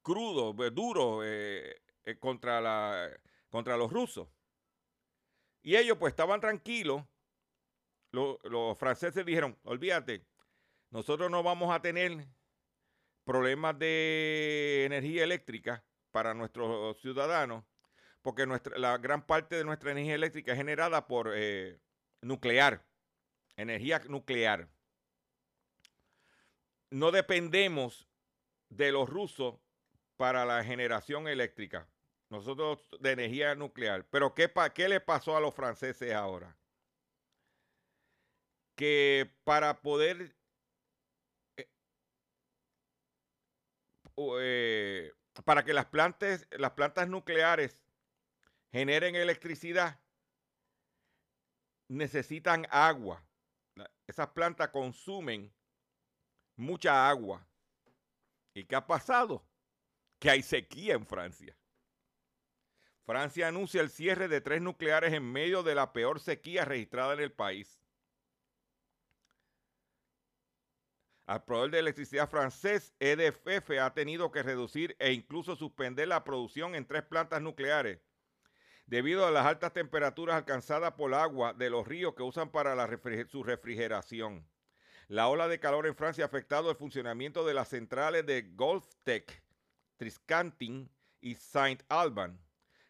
crudos, 0.00 0.56
duros 0.74 1.26
contra, 2.20 2.62
la, 2.62 3.20
contra 3.50 3.76
los 3.76 3.92
rusos. 3.92 4.26
Y 5.62 5.76
ellos 5.76 5.98
pues 5.98 6.12
estaban 6.12 6.40
tranquilos. 6.40 7.04
Lo- 8.12 8.38
los 8.44 8.78
franceses 8.78 9.24
dijeron, 9.26 9.58
olvídate, 9.64 10.24
nosotros 10.90 11.30
no 11.30 11.42
vamos 11.42 11.74
a 11.74 11.80
tener 11.82 12.26
problemas 13.24 13.78
de 13.78 14.84
energía 14.86 15.24
eléctrica 15.24 15.84
para 16.12 16.32
nuestros 16.34 16.98
ciudadanos, 17.00 17.64
porque 18.22 18.46
nuestra, 18.46 18.78
la 18.78 18.96
gran 18.98 19.26
parte 19.26 19.56
de 19.56 19.64
nuestra 19.64 19.90
energía 19.90 20.14
eléctrica 20.14 20.52
es 20.52 20.58
generada 20.58 21.06
por 21.06 21.32
eh, 21.34 21.78
nuclear, 22.22 22.84
energía 23.56 24.00
nuclear. 24.08 24.68
No 26.90 27.10
dependemos 27.10 28.08
de 28.68 28.92
los 28.92 29.08
rusos 29.08 29.56
para 30.16 30.44
la 30.46 30.64
generación 30.64 31.28
eléctrica. 31.28 31.88
Nosotros 32.28 32.88
de 33.00 33.12
energía 33.12 33.54
nuclear. 33.54 34.06
Pero 34.10 34.34
¿qué, 34.34 34.48
pa- 34.48 34.72
qué 34.72 34.88
le 34.88 35.00
pasó 35.00 35.36
a 35.36 35.40
los 35.40 35.54
franceses 35.54 36.12
ahora? 36.14 36.56
Que 38.76 39.30
para 39.44 39.82
poder 39.82 40.36
eh, 41.56 41.68
eh, 44.16 45.12
para 45.44 45.64
que 45.64 45.74
las 45.74 45.86
plantas, 45.86 46.46
las 46.50 46.72
plantas 46.72 47.08
nucleares 47.08 47.80
generen 48.72 49.14
electricidad, 49.16 50.00
necesitan 51.88 52.66
agua. 52.70 53.22
Esas 54.06 54.28
plantas 54.28 54.68
consumen 54.68 55.52
mucha 56.56 57.08
agua. 57.08 57.46
¿Y 58.54 58.64
qué 58.64 58.76
ha 58.76 58.86
pasado? 58.86 59.46
Que 60.18 60.30
hay 60.30 60.42
sequía 60.42 60.94
en 60.94 61.06
Francia. 61.06 61.56
Francia 63.04 63.48
anuncia 63.48 63.80
el 63.80 63.90
cierre 63.90 64.28
de 64.28 64.40
tres 64.40 64.60
nucleares 64.62 65.12
en 65.12 65.30
medio 65.30 65.62
de 65.62 65.74
la 65.74 65.92
peor 65.92 66.18
sequía 66.18 66.64
registrada 66.64 67.14
en 67.14 67.20
el 67.20 67.32
país. 67.32 67.85
Al 71.26 71.44
proveedor 71.44 71.72
de 71.72 71.78
electricidad 71.80 72.30
francés, 72.30 72.94
EDF, 73.00 73.70
ha 73.80 73.92
tenido 73.94 74.30
que 74.30 74.42
reducir 74.42 74.96
e 74.98 75.12
incluso 75.12 75.56
suspender 75.56 76.08
la 76.08 76.24
producción 76.24 76.74
en 76.74 76.86
tres 76.86 77.02
plantas 77.02 77.42
nucleares 77.42 77.98
debido 78.86 79.26
a 79.26 79.30
las 79.30 79.46
altas 79.46 79.72
temperaturas 79.72 80.36
alcanzadas 80.36 80.92
por 80.92 81.12
agua 81.14 81.52
de 81.52 81.70
los 81.70 81.86
ríos 81.86 82.14
que 82.14 82.22
usan 82.22 82.50
para 82.50 82.74
la 82.74 82.88
su 83.28 83.42
refrigeración. 83.42 84.46
La 85.08 85.28
ola 85.28 85.48
de 85.48 85.60
calor 85.60 85.86
en 85.86 85.94
Francia 85.94 86.24
ha 86.24 86.26
afectado 86.26 86.70
el 86.70 86.76
funcionamiento 86.76 87.44
de 87.44 87.54
las 87.54 87.68
centrales 87.68 88.24
de 88.26 88.42
Golftec, 88.54 89.42
Triscantin 89.96 90.90
y 91.20 91.34
Saint-Alban. 91.34 92.40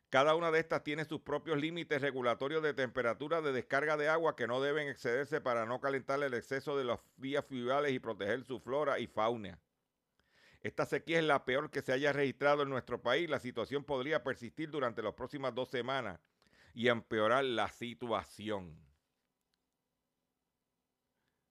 Cada 0.09 0.37
una 0.37 0.51
de 0.51 0.61
estas 0.61 0.85
tiene 0.85 1.05
sus 1.05 1.21
propios 1.21 1.59
límites 1.59 2.01
regulatorios 2.01 2.63
de 2.63 2.75
temperatura 2.75 3.41
de 3.43 3.53
descarga 3.53 3.97
de 3.97 4.09
agua 4.09 4.37
que 4.37 4.47
no 4.47 4.61
deben 4.61 4.89
excederse 4.89 5.41
para 5.41 5.67
no 5.67 5.81
calentar 5.81 6.23
el 6.23 6.35
exceso 6.35 6.77
de 6.77 6.85
las 6.85 7.01
vías 7.17 7.45
fluviales 7.45 7.93
y 7.93 7.99
proteger 7.99 8.45
su 8.45 8.61
flora 8.61 9.01
y 9.01 9.09
fauna. 9.09 9.61
Esta 10.63 10.87
sequía 10.87 11.19
es 11.19 11.25
la 11.25 11.45
peor 11.45 11.71
que 11.71 11.83
se 11.83 11.93
haya 11.93 12.13
registrado 12.13 12.63
en 12.63 12.71
nuestro 12.71 13.03
país. 13.03 13.29
La 13.29 13.41
situación 13.41 13.85
podría 13.85 14.23
persistir 14.23 14.71
durante 14.71 15.03
las 15.03 15.15
próximas 15.15 15.55
dos 15.55 15.71
semanas 15.71 16.21
y 16.73 16.89
empeorar 16.89 17.45
la 17.45 17.69
situación. 17.69 18.77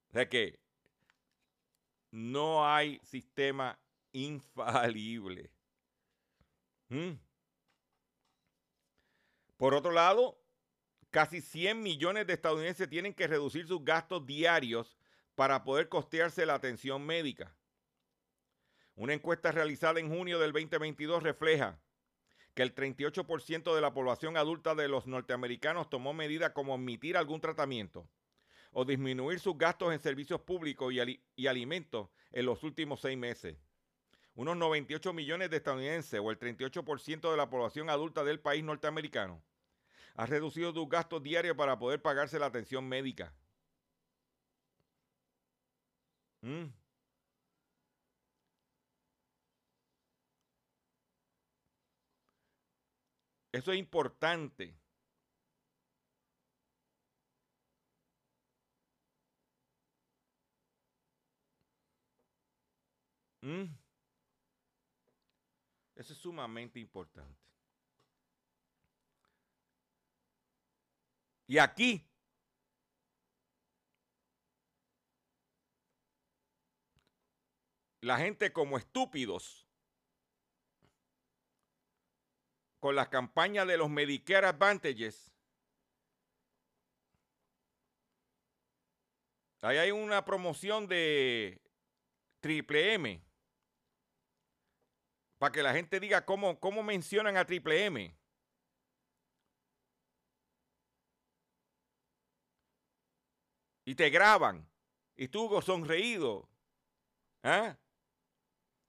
O 0.10 0.14
sea 0.14 0.30
que 0.30 0.60
no 2.12 2.66
hay 2.66 3.00
sistema 3.04 3.78
infalible. 4.14 5.52
¿Mm? 6.88 7.25
Por 9.58 9.74
otro 9.74 9.92
lado, 9.92 10.38
casi 11.12 11.42
100 11.42 11.82
millones 11.82 12.28
de 12.28 12.34
estadounidenses 12.34 12.90
tienen 12.90 13.14
que 13.14 13.28
reducir 13.28 13.68
sus 13.68 13.84
gastos 13.84 14.26
diarios 14.26 14.98
para 15.36 15.64
poder 15.64 15.90
costearse 15.90 16.46
la 16.46 16.56
atención 16.56 17.06
médica. 17.06 17.56
Una 18.96 19.14
encuesta 19.14 19.52
realizada 19.52 20.00
en 20.00 20.10
junio 20.10 20.40
del 20.40 20.54
2022 20.54 21.24
refleja 21.24 21.80
que 22.54 22.64
el 22.64 22.74
38% 22.74 23.76
de 23.76 23.82
la 23.82 23.94
población 23.94 24.38
adulta 24.38 24.76
de 24.76 24.88
los 24.88 25.08
norteamericanos 25.08 25.90
tomó 25.90 26.14
medidas 26.14 26.52
como 26.52 26.74
omitir 26.74 27.18
algún 27.18 27.42
tratamiento 27.42 28.10
o 28.72 28.86
disminuir 28.86 29.40
sus 29.40 29.58
gastos 29.58 29.94
en 29.94 30.00
servicios 30.00 30.42
públicos 30.42 30.94
y, 30.94 31.22
y 31.36 31.48
alimentos 31.48 32.10
en 32.32 32.46
los 32.46 32.64
últimos 32.64 33.02
seis 33.02 33.18
meses. 33.18 33.58
Unos 34.36 34.58
98 34.58 35.14
millones 35.14 35.50
de 35.50 35.58
estadounidenses 35.58 36.20
o 36.22 36.30
el 36.30 36.38
38% 36.38 37.32
de 37.32 37.38
la 37.38 37.50
población 37.50 37.90
adulta 37.90 38.24
del 38.24 38.40
país 38.40 38.64
norteamericano 38.64 39.42
ha 40.16 40.26
reducido 40.26 40.74
sus 40.74 40.88
gastos 40.90 41.24
diarios 41.24 41.56
para 41.58 41.78
poder 41.80 42.02
pagarse 42.02 42.40
la 42.40 42.48
atención 42.48 42.88
médica. 42.88 43.34
Mm. 46.44 46.72
Eso 53.52 53.72
es 53.72 53.80
importante. 53.80 54.76
Mm. 63.44 63.85
Eso 65.96 66.12
es 66.12 66.20
sumamente 66.20 66.78
importante. 66.80 67.42
Y 71.48 71.58
aquí, 71.58 72.06
la 78.02 78.18
gente 78.18 78.52
como 78.52 78.78
estúpidos, 78.78 79.66
con 82.80 82.96
las 82.96 83.08
campañas 83.08 83.66
de 83.68 83.78
los 83.78 83.90
Medicare 83.90 84.48
Advantages, 84.48 85.32
ahí 89.62 89.78
hay 89.78 89.92
una 89.92 90.26
promoción 90.26 90.88
de 90.88 91.62
Triple 92.42 92.94
M 92.94 93.26
para 95.38 95.52
que 95.52 95.64
la 95.64 95.74
gente 95.74 96.00
diga 96.00 96.26
cómo, 96.26 96.60
cómo 96.60 96.84
mencionan 96.84 97.38
a 97.38 97.46
Triple 97.46 97.86
M. 97.86 98.16
Y 103.86 103.96
te 103.96 104.10
graban. 104.10 104.68
Y 105.16 105.28
tú 105.28 105.62
sonreído. 105.62 106.50
¿Ah? 107.44 107.78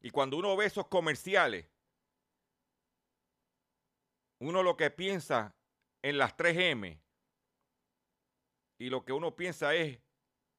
Y 0.01 0.11
cuando 0.11 0.39
uno 0.39 0.57
ve 0.57 0.67
esos 0.67 0.87
comerciales, 0.89 1.69
uno 4.39 4.63
lo 4.63 4.77
que 4.77 4.91
piensa 4.91 5.55
en 6.03 6.19
las 6.19 6.37
3M 6.37 7.01
y 8.79 8.91
lo 8.91 9.05
que 9.05 9.13
uno 9.13 9.35
piensa 9.35 9.75
es 9.75 10.01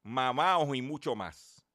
mamaos 0.03 0.75
y 0.75 0.81
mucho 0.81 1.15
más. 1.15 1.65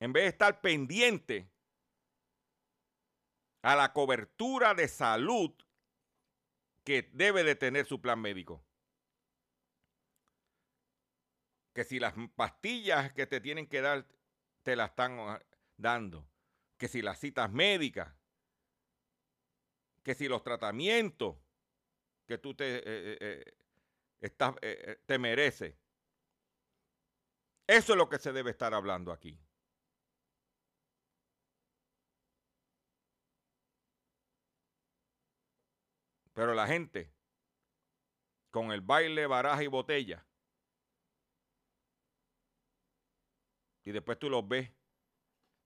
En 0.00 0.12
vez 0.12 0.24
de 0.24 0.28
estar 0.28 0.60
pendiente 0.60 1.50
a 3.62 3.76
la 3.76 3.92
cobertura 3.92 4.74
de 4.74 4.88
salud 4.88 5.52
que 6.84 7.10
debe 7.12 7.44
de 7.44 7.54
tener 7.54 7.86
su 7.86 8.00
plan 8.00 8.20
médico. 8.20 8.64
Que 11.74 11.84
si 11.84 11.98
las 11.98 12.14
pastillas 12.34 13.12
que 13.12 13.26
te 13.26 13.40
tienen 13.40 13.66
que 13.66 13.80
dar 13.80 14.06
te 14.62 14.76
las 14.76 14.90
están 14.90 15.18
ah, 15.18 15.40
dando. 15.76 16.26
Que 16.76 16.88
si 16.88 17.02
las 17.02 17.18
citas 17.18 17.50
médicas. 17.50 18.12
Que 20.02 20.14
si 20.14 20.28
los 20.28 20.42
tratamientos 20.42 21.36
que 22.26 22.38
tú 22.38 22.54
te, 22.54 22.76
eh, 22.76 22.82
eh, 22.84 23.18
eh, 23.20 23.54
estás, 24.20 24.54
eh, 24.62 25.00
te 25.06 25.18
mereces. 25.18 25.74
Eso 27.66 27.92
es 27.92 27.98
lo 27.98 28.08
que 28.08 28.18
se 28.18 28.32
debe 28.32 28.50
estar 28.50 28.72
hablando 28.72 29.12
aquí. 29.12 29.38
Pero 36.38 36.54
la 36.54 36.68
gente, 36.68 37.12
con 38.52 38.70
el 38.70 38.80
baile, 38.80 39.26
baraja 39.26 39.64
y 39.64 39.66
botella, 39.66 40.24
y 43.84 43.90
después 43.90 44.20
tú 44.20 44.30
los 44.30 44.46
ves 44.46 44.70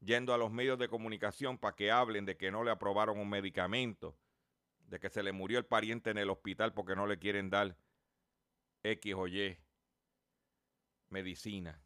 yendo 0.00 0.32
a 0.32 0.38
los 0.38 0.50
medios 0.50 0.78
de 0.78 0.88
comunicación 0.88 1.58
para 1.58 1.76
que 1.76 1.90
hablen 1.90 2.24
de 2.24 2.38
que 2.38 2.50
no 2.50 2.64
le 2.64 2.70
aprobaron 2.70 3.18
un 3.18 3.28
medicamento, 3.28 4.16
de 4.86 4.98
que 4.98 5.10
se 5.10 5.22
le 5.22 5.32
murió 5.32 5.58
el 5.58 5.66
pariente 5.66 6.08
en 6.08 6.16
el 6.16 6.30
hospital 6.30 6.72
porque 6.72 6.96
no 6.96 7.06
le 7.06 7.18
quieren 7.18 7.50
dar 7.50 7.76
X 8.82 9.14
o 9.14 9.28
Y 9.28 9.58
medicina. 11.10 11.84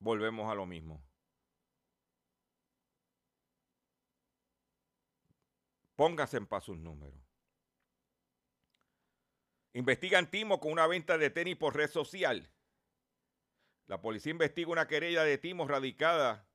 Volvemos 0.00 0.50
a 0.50 0.54
lo 0.54 0.64
mismo. 0.64 1.07
Póngase 5.98 6.36
en 6.36 6.46
paz 6.46 6.62
sus 6.62 6.78
números. 6.78 7.18
Investigan 9.72 10.30
Timo 10.30 10.60
con 10.60 10.70
una 10.70 10.86
venta 10.86 11.18
de 11.18 11.28
tenis 11.28 11.56
por 11.56 11.74
red 11.74 11.90
social. 11.90 12.48
La 13.88 14.00
policía 14.00 14.30
investiga 14.30 14.70
una 14.70 14.86
querella 14.86 15.24
de 15.24 15.38
Timo 15.38 15.66
radicada 15.66 16.46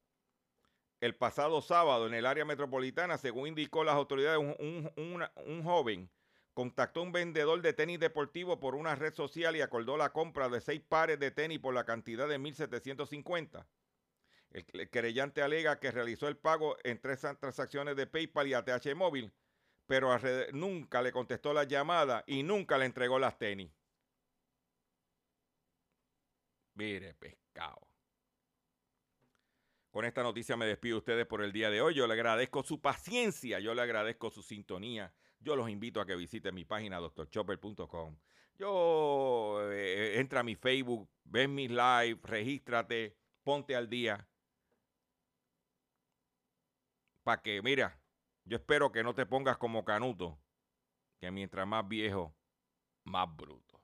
el 1.02 1.14
pasado 1.16 1.62
sábado 1.62 2.08
en 2.08 2.14
el 2.14 2.26
área 2.26 2.46
metropolitana. 2.46 3.18
Según 3.18 3.50
indicó 3.50 3.84
las 3.84 3.96
autoridades, 3.96 4.40
un, 4.40 5.64
joven 5.66 6.10
contactó 6.54 7.02
a 7.02 7.04
un 7.04 7.12
vendedor 7.12 7.62
de 7.62 7.74
tenis 7.74 8.00
deportivo 8.00 8.62
por 8.62 8.76
una 8.76 8.96
red 8.96 9.14
social 9.14 9.58
y 9.58 9.62
acordó 9.62 9.98
la 9.98 10.14
compra 10.14 10.48
de 10.48 10.62
seis 10.62 10.80
pares 10.80 11.20
de 11.20 11.32
tenis 11.32 11.60
por 11.60 11.74
la 11.74 11.84
cantidad 11.84 12.30
de 12.30 12.40
1.750. 12.40 13.66
El 14.54 14.90
querellante 14.90 15.42
alega 15.42 15.80
que 15.80 15.90
realizó 15.90 16.28
el 16.28 16.38
pago 16.38 16.78
en 16.84 17.02
tres 17.02 17.22
transacciones 17.40 17.96
de 17.96 18.06
PayPal 18.06 18.48
y 18.48 18.54
ATH 18.54 18.96
móvil, 18.96 19.34
pero 19.88 20.16
nunca 20.54 21.02
le 21.02 21.12
contestó 21.12 21.54
la 21.54 21.64
llamada 21.64 22.24
y 22.28 22.44
nunca 22.44 22.78
le 22.78 22.86
entregó 22.86 23.18
las 23.18 23.38
tenis. 23.40 23.72
Mire, 26.76 27.16
pescado. 27.16 27.88
Con 29.90 30.06
esta 30.06 30.24
noticia 30.24 30.58
me 30.58 30.66
despido 30.66 30.96
de 30.96 31.00
ustedes 31.00 31.26
por 31.28 31.44
el 31.44 31.52
día 31.52 31.70
de 31.70 31.82
hoy. 31.82 31.94
Yo 31.94 32.08
le 32.08 32.14
agradezco 32.14 32.64
su 32.64 32.80
paciencia, 32.82 33.60
yo 33.60 33.74
le 33.74 33.82
agradezco 33.82 34.30
su 34.30 34.42
sintonía. 34.42 35.14
Yo 35.40 35.56
los 35.56 35.70
invito 35.70 36.00
a 36.00 36.06
que 36.06 36.16
visiten 36.16 36.56
mi 36.56 36.66
página 36.66 36.98
doctorchopper.com. 36.98 38.18
Yo 38.58 39.60
eh, 39.72 40.20
entra 40.20 40.40
a 40.40 40.44
mi 40.44 40.56
Facebook, 40.56 41.10
ven 41.24 41.54
mis 41.54 41.70
live, 41.70 42.20
regístrate, 42.24 43.16
ponte 43.44 43.76
al 43.76 43.90
día. 43.90 44.28
Para 47.24 47.42
que, 47.42 47.62
mira, 47.62 48.00
yo 48.46 48.58
espero 48.58 48.92
que 48.92 49.04
no 49.04 49.16
te 49.16 49.26
pongas 49.26 49.58
como 49.58 49.86
Canuto, 49.86 50.38
que 51.20 51.32
mientras 51.32 51.66
más 51.66 51.88
viejo, 51.88 52.36
más 53.06 53.34
bruto. 53.36 53.82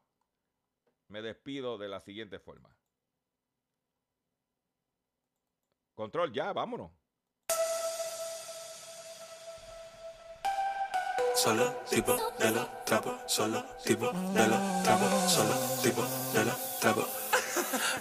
Me 1.07 1.21
despido 1.21 1.77
de 1.77 1.87
la 1.87 2.01
siguiente 2.01 2.39
forma. 2.39 2.75
Control, 5.95 6.31
ya, 6.31 6.53
vámonos. 6.53 6.91
Solo 11.35 11.71
tipo 11.89 12.17
de 12.37 12.51
los 12.51 12.85
trapos, 12.85 13.21
solo 13.31 13.63
tipo 13.85 14.11
de 14.11 14.47
los 14.47 14.83
trapos, 14.83 15.31
solo 15.31 15.55
tipo 15.81 16.01
de 16.33 16.45
los 16.45 16.79
trapos. 16.79 17.07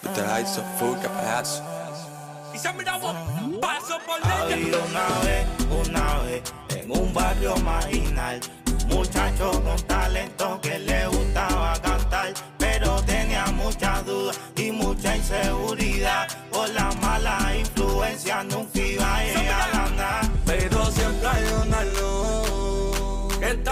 Viste 0.02 0.22
la 0.22 0.40
hizo 0.42 0.62
full 0.76 0.98
paso. 0.98 1.62
Y 2.52 2.58
se 2.58 2.72
miraba 2.72 3.14
paso 3.60 3.87
por 4.06 4.30
Había 4.30 4.78
una 4.78 5.08
vez, 5.24 5.46
una 5.70 6.18
vez, 6.22 6.42
en 6.70 6.90
un 6.90 7.12
barrio 7.12 7.56
marginal, 7.58 8.40
un 8.66 8.96
muchacho 8.96 9.50
con 9.62 9.76
talento 9.86 10.60
que 10.60 10.78
le 10.78 11.06
gustaba 11.06 11.80
cantar, 11.80 12.34
pero 12.58 13.02
tenía 13.02 13.46
muchas 13.46 14.04
dudas 14.04 14.38
y 14.56 14.70
mucha 14.70 15.16
inseguridad. 15.16 16.28
Por 16.50 16.68
la 16.70 16.90
mala 17.00 17.54
influencia, 17.56 18.44
nunca 18.44 18.78
iba 18.78 19.16
a 19.16 19.24
llegar 19.24 19.70
a 19.74 19.88
nada. 19.90 20.32
Pero 20.46 20.86
siempre 20.86 21.28
hay 21.28 21.44
una 21.66 21.84
luz 21.84 23.38
que 23.38 23.54
te 23.54 23.70